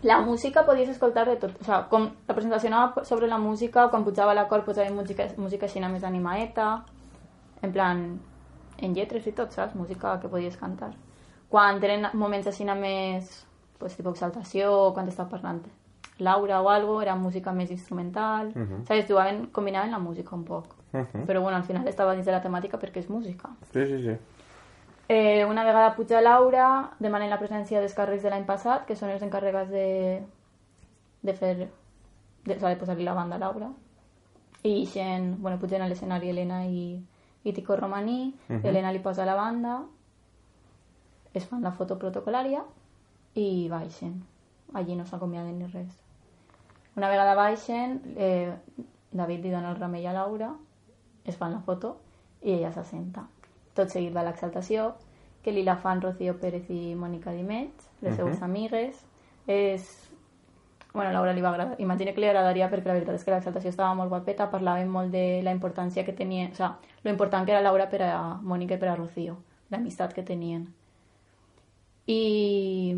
[0.06, 1.56] La música podies escoltar de tot.
[1.58, 5.66] O sigui, com la presentació anava sobre la música, quan pujava l'acord posava música, música
[5.66, 6.68] així més animaeta,
[7.66, 8.04] en plan,
[8.78, 9.74] en lletres i tot, saps?
[9.74, 10.92] Música que podies cantar.
[11.50, 13.32] Quan tenen moments així més,
[13.80, 15.64] pues, tipus exaltació, quan està parlant
[16.20, 18.86] Laura o algo, era música més instrumental, uh -huh.
[18.88, 19.08] saps?
[19.10, 20.66] Jugaven, combinaven la música un poc.
[20.94, 21.26] Uh -huh.
[21.26, 23.50] Però bueno, al final estava dins de la temàtica perquè és música.
[23.74, 24.18] Sí, sí, sí.
[25.08, 29.12] Eh, una vegada puja Laura, demanen la presència dels càrrecs de l'any passat, que són
[29.14, 30.22] els encarregats de,
[31.22, 31.56] de fer...
[32.46, 33.70] De, o sigui, de posar-li la banda a Laura.
[34.66, 36.98] I ixen, bueno, pugen a l'escenari Helena i,
[37.44, 38.66] i Tico Romaní, uh -huh.
[38.66, 39.84] Helena li posa la banda,
[41.34, 42.64] es fan la foto protocolària
[43.36, 44.24] i baixen.
[44.74, 46.02] Allí no s'acomiaden ni res.
[46.96, 48.54] Una vegada baixen, eh,
[49.12, 50.56] David li dona el remei a Laura,
[51.26, 51.98] es fan la foto
[52.42, 53.28] i ella s'assenta.
[53.76, 54.94] Tot seguit va l'exaltació,
[55.44, 58.18] que li la fan Rocío Pérez i Mònica Dimets, les uh -huh.
[58.18, 59.06] seues amigues.
[59.48, 60.10] És...
[60.94, 61.76] Bueno, a Laura li va agradar.
[61.80, 65.12] Imagina que li agradaria perquè la veritat és que l'exaltació estava molt guapeta, parlaven molt
[65.12, 68.76] de la importància que tenia, o sea, lo important que era Laura per a Mònica
[68.76, 69.36] i per a Rocío,
[69.70, 70.74] l'amistat que tenien.
[72.08, 72.96] I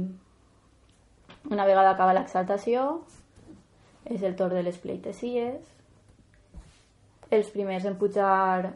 [1.50, 3.04] una vegada acaba l'exaltació,
[4.06, 5.74] és el torn de les pleitesies,
[7.30, 8.76] els primers en pujar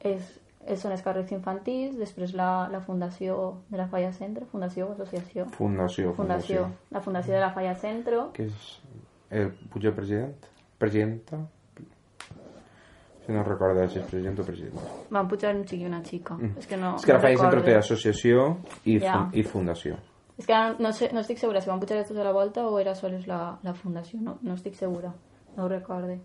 [0.00, 0.37] és,
[0.76, 3.36] són els càrrecs infantils, després la, la fundació
[3.70, 5.46] de la Falla Centro, fundació o associació?
[5.54, 6.66] Fundació, Fundació.
[6.90, 8.30] La fundació de la Falla Centro.
[8.36, 8.74] Que és
[9.30, 10.34] el puja president?
[10.78, 11.40] Presidenta?
[13.24, 14.82] Si no recordo si és president o presidenta.
[15.12, 16.36] Van pujar un xic i una xica.
[16.38, 16.54] Mm.
[16.58, 18.46] És que no, és que la no Falla Centro té associació
[18.84, 19.12] i, Ja.
[19.12, 19.98] fun i fundació.
[20.38, 22.64] És que ara no, sé, no estic segura si van pujar tots a la volta
[22.66, 25.12] o era sols la, la fundació, no, no estic segura,
[25.56, 26.20] no ho recorde.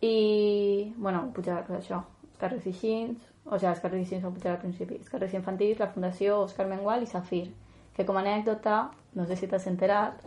[0.00, 2.04] I, bueno, pujar això,
[2.38, 5.80] els carrers Ixins, o sigui, els carrers Ixins van pujar al principi, els carrers infantils,
[5.80, 7.48] la Fundació Òscar Mengual i Safir,
[7.96, 10.22] que com a anècdota, no sé si t'has enterat,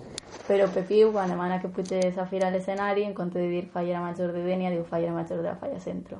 [0.47, 4.33] però Pepiu, quan demana que puja Safir a l'escenari, en compte de dir fallera major
[4.35, 6.19] de Dènia, diu fallera major de la Falla Centro.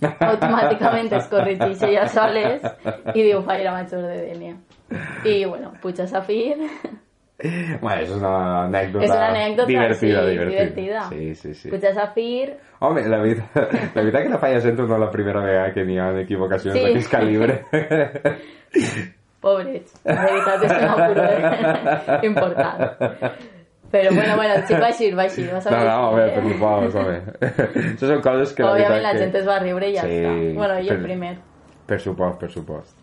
[0.30, 2.64] Automàticament es corregeix ella soles
[3.14, 4.58] i diu fallera major de Dènia.
[5.24, 6.68] I, bueno, puja Safir,
[7.80, 8.32] Bueno, és una
[8.66, 10.50] anècdota, és una anècdota divertida, sí, divertida.
[10.50, 11.02] divertida.
[11.08, 11.70] Sí, sí, sí.
[11.72, 13.56] puja Safir, Home, la veritat,
[13.94, 16.76] la veritat que la Falla Centro no és la primera vegada que n'hi ha equivocacions
[16.78, 16.84] Sí.
[16.86, 17.60] d'aquest calibre.
[19.40, 22.78] Pobrets, la veritat és una pura important.
[23.90, 25.42] Però bueno, bueno, el xic va així, va així.
[25.50, 27.16] Va No, no, home, per supost, home.
[27.96, 29.22] Això són coses que la Òbviament veritat la que...
[29.24, 30.34] gent es va riure i ja Sí, està.
[30.60, 31.32] Bueno, i el per- primer.
[31.90, 32.99] Per supost, per supost.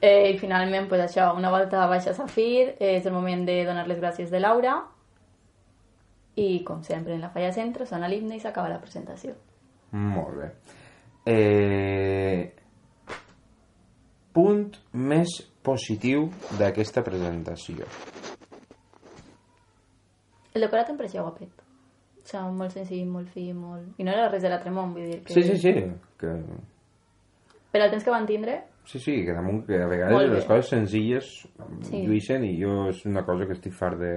[0.00, 3.86] Eh, I finalment, pues això, una volta baixa Safir, eh, és el moment de donar
[3.88, 4.76] les gràcies de Laura
[6.38, 9.34] i, com sempre, en la falla centre, sona l'himne i s'acaba la presentació.
[9.90, 10.50] Molt bé.
[11.26, 12.54] Eh...
[14.38, 15.32] Punt més
[15.66, 16.28] positiu
[16.60, 17.88] d'aquesta presentació.
[20.54, 21.64] El decorat em pareixia guapet.
[22.22, 23.98] O sigui, molt senzill, molt fi, molt...
[23.98, 25.34] I no era res de l'altre món, vull dir que...
[25.34, 25.72] Sí, sí, sí.
[26.20, 26.36] Que...
[27.72, 30.70] Per al temps que van tindre, Sí, sí, que, damunt, que a vegades les coses
[30.72, 31.26] senzilles
[31.84, 31.98] Sí.
[32.06, 34.14] lluixen i jo és una cosa que estic fart de,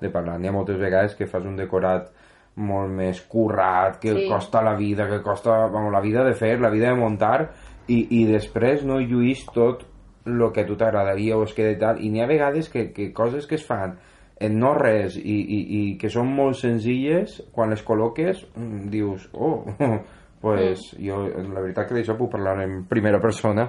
[0.00, 0.36] de parlar.
[0.38, 2.12] N'hi ha moltes vegades que fas un decorat
[2.56, 4.28] molt més currat, que Sí.
[4.30, 7.50] costa la vida, que costa vamos, la vida de fer, la vida de muntar,
[7.88, 9.82] i, i després no lluís tot
[10.26, 12.00] el que a tu t'agradaria o es queda i tal.
[12.02, 13.96] I n'hi ha vegades que, que coses que es fan
[14.38, 19.28] en no res i, i, i que són molt senzilles, quan les col·loques mm, dius,
[19.34, 19.64] oh,
[20.40, 21.02] pues Mm.
[21.06, 21.20] jo
[21.54, 23.66] la veritat que d'això puc parlar en primera persona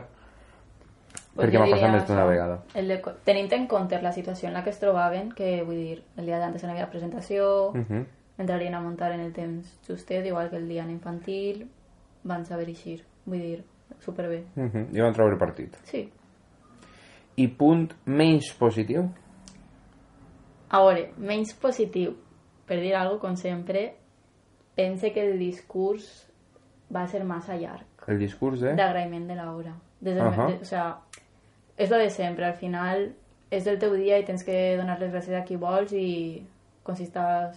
[1.38, 2.60] perquè m'ha passat més d'una vegada.
[2.74, 6.04] El de, tenint en compte la situació en la que es trobaven, que vull dir,
[6.18, 8.06] el dia d'antes no hi havia presentació, Uh -huh.
[8.38, 11.68] entrarien a muntar en el temps justet, igual que el dia en infantil,
[12.24, 13.64] van saber eixir, vull dir,
[14.00, 14.44] superbé.
[14.56, 14.88] Uh -huh.
[14.96, 15.78] I van treure partit.
[15.84, 16.12] Sí.
[17.36, 19.10] I punt menys positiu?
[20.70, 22.16] A veure, menys positiu,
[22.68, 23.96] per dir alguna com sempre,
[24.76, 26.28] pense que el discurs
[26.94, 27.86] va ser massa llarg.
[28.08, 28.74] El discurs de...
[28.76, 29.74] d'agraïment de l'obra.
[30.00, 30.48] Des del, Ahà.
[30.48, 30.98] de, o sea,
[31.78, 33.11] és lo de sempre, al final
[33.51, 36.43] és el teu dia i tens que donar les gràcies a qui vols i
[36.84, 37.55] com si estàs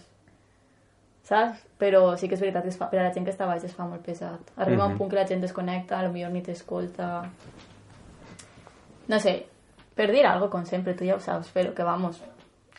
[1.23, 1.61] saps?
[1.79, 3.63] Però sí que és veritat que es fa, per a la gent que està baix
[3.63, 4.51] es fa molt pesat.
[4.57, 4.91] Arriba Mhm.
[4.91, 7.29] un punt que la gent desconnecta, a lo millor ni t'escolta...
[9.07, 9.45] No sé,
[9.95, 12.23] per dir algo com sempre, tu ja ho saps, però que vamos,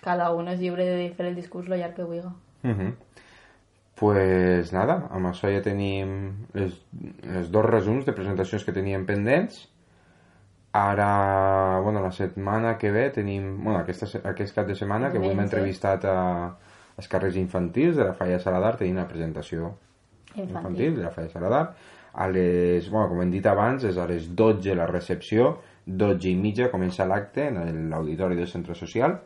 [0.00, 2.26] cada uno és lliure de fer el discurs lo llarg que vulgui.
[2.64, 2.94] Uh -huh.
[3.94, 6.72] Pues nada, amb això ja tenim les,
[7.22, 9.68] les dos resums de presentacions que teníem pendents.
[10.72, 13.62] Ara, bueno, la setmana que ve tenim...
[13.62, 15.50] Bueno, aquesta, aquest cap de setmana, que avui Diumenge.
[15.50, 16.18] entrevistat a,
[16.96, 19.74] els carrers infantils de la Falla Saladar tenim una presentació
[20.34, 20.96] infantil, Infantil.
[20.96, 21.64] de la Falla Saladar.
[22.14, 26.34] A les, bueno, com hem dit abans, és a les 12 la recepció, 12 i
[26.36, 29.18] mitja comença l'acte en l'auditori del centre social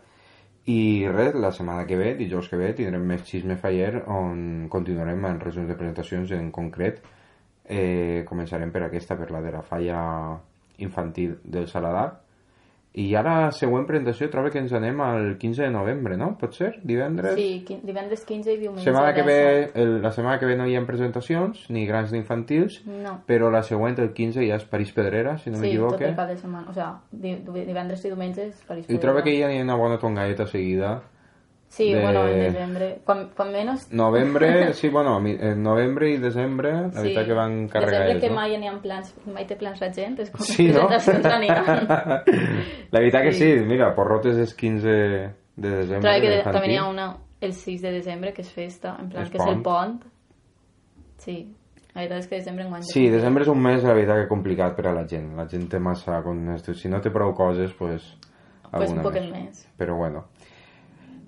[0.67, 5.25] i res, la setmana que ve, dijous que ve, tindrem més xisme faller on continuarem
[5.29, 7.03] amb resums de presentacions en concret.
[7.67, 10.01] Eh, començarem per aquesta, per la de la falla
[10.79, 12.21] infantil del Saladar.
[12.97, 16.31] I ara, següent presentació, trobo que ens anem al 15 de novembre, no?
[16.41, 16.79] Pot ser?
[16.83, 17.35] Divendres?
[17.37, 19.35] Sí, divendres 15 i diumenge Setmana que ve,
[19.67, 19.75] 10.
[19.83, 23.19] el, la setmana que ve no hi ha presentacions, ni grans ni infantils, No.
[23.29, 26.05] però la següent, el 15, ja és París Pedrera, si no sí, tot m'equivoque.
[26.09, 26.71] el cap de setmana.
[26.71, 30.47] O sigui, di- divendres i diumenges París I trobo que hi ha una bona tongaeta
[30.47, 31.03] seguida.
[31.69, 33.01] Sí, de- bueno, en desembre.
[33.05, 33.93] Quan, quan menys...
[33.93, 37.03] Novembre, sí, bueno, en novembre i desembre, la sí.
[37.03, 38.35] veritat que van Desembre carregades, que no?
[38.37, 40.87] mai n'hi ha plans, mai té plans la gent, és com Sí, no?
[42.95, 46.01] La veritat que sí, mira, Porrotes és 15 de desembre.
[46.01, 46.53] Trobo que d'infantil.
[46.53, 47.07] també hi ha una
[47.41, 50.01] el 6 de desembre, que és festa, en plan, És que és el pont.
[50.01, 50.13] pont.
[51.19, 51.37] Sí,
[51.95, 52.83] la veritat és que desembre enguany...
[52.89, 55.35] Sí, desembre és un mes, la veritat, que complicat per a la gent.
[55.37, 56.23] La gent té massa...
[56.25, 58.15] com Si no té prou coses, pues...
[58.71, 59.63] Pues un poquet més.
[59.79, 60.25] Però bueno.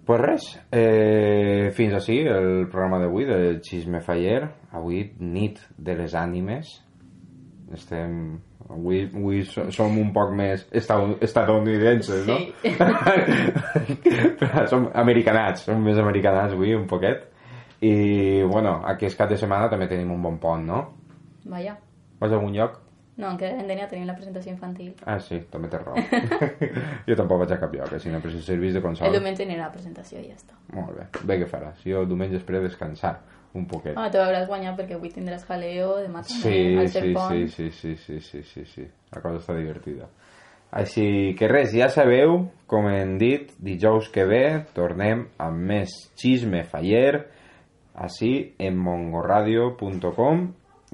[0.09, 4.41] Pues res, eh, fins així el programa d'avui del Xisme Faller.
[4.73, 6.71] Avui, nit de les ànimes.
[7.77, 8.39] Estem...
[8.69, 12.37] Avui, avui so- som un poc més estadounidenses, no?
[12.61, 12.73] Sí.
[14.41, 17.27] Però som americanats, som més americanats avui, un poquet.
[17.81, 17.93] I,
[18.49, 20.83] bueno, aquest cap de setmana també tenim un bon pont, no?
[21.49, 21.77] Vaja.
[22.21, 22.81] Vas a algun lloc?
[23.19, 24.93] No, que en Denia tenim la presentació infantil.
[25.05, 25.99] Ah, sí, també té raó.
[27.09, 29.11] jo tampoc vaig a cap lloc, eh, sinó per si servís de El consol.
[29.16, 30.55] diumenge anirà la presentació i ja està.
[30.77, 31.83] Molt bé, bé que faràs.
[31.83, 33.16] Jo el diumenge esperé descansar
[33.59, 33.97] un poquet.
[33.99, 37.14] Home, tu hauràs guanyat perquè avui tindràs jaleo, demà també, Sí, sí,
[37.49, 38.87] sí, sí, sí, sí, sí, sí, sí.
[39.14, 40.07] La cosa està divertida.
[40.71, 44.45] Així que res, ja sabeu, com hem dit, dijous que ve
[44.77, 47.25] tornem amb més xisme faller
[47.99, 50.43] així en mongoradio.com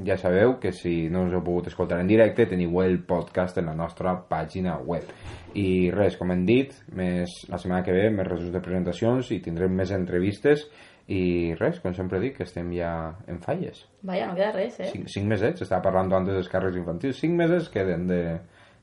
[0.02, 3.66] ja sabeu que si no us heu pogut escoltar en directe teniu el podcast en
[3.70, 5.06] la nostra pàgina web
[5.54, 9.38] i res, com hem dit més, la setmana que ve més resums de presentacions i
[9.44, 10.64] tindrem més entrevistes
[11.06, 12.90] i res, com sempre dic, que estem ja
[13.28, 14.88] en falles Vaja, no queda res, eh?
[14.90, 18.20] cinc, cinc mesos, estava parlant antes dels càrrecs infantils, cinc mesos queden de,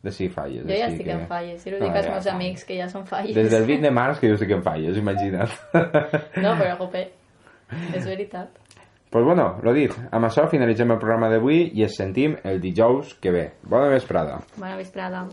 [0.05, 0.63] de sis falles.
[0.69, 1.17] Jo ja estic que...
[1.17, 2.35] en falles, i ho No, dic als ja, meus fa.
[2.37, 3.35] amics que ja són falles.
[3.35, 5.51] Des del 20 de març que jo estic en falles, imagina't.
[6.45, 7.07] No, però jope,
[7.97, 8.60] és veritat.
[9.11, 13.17] Pues bueno, lo dit, amb això finalitzem el programa d'avui i ens sentim el dijous
[13.19, 13.45] que ve.
[13.67, 14.39] Bona vesprada.
[14.55, 15.27] Bona vesprada.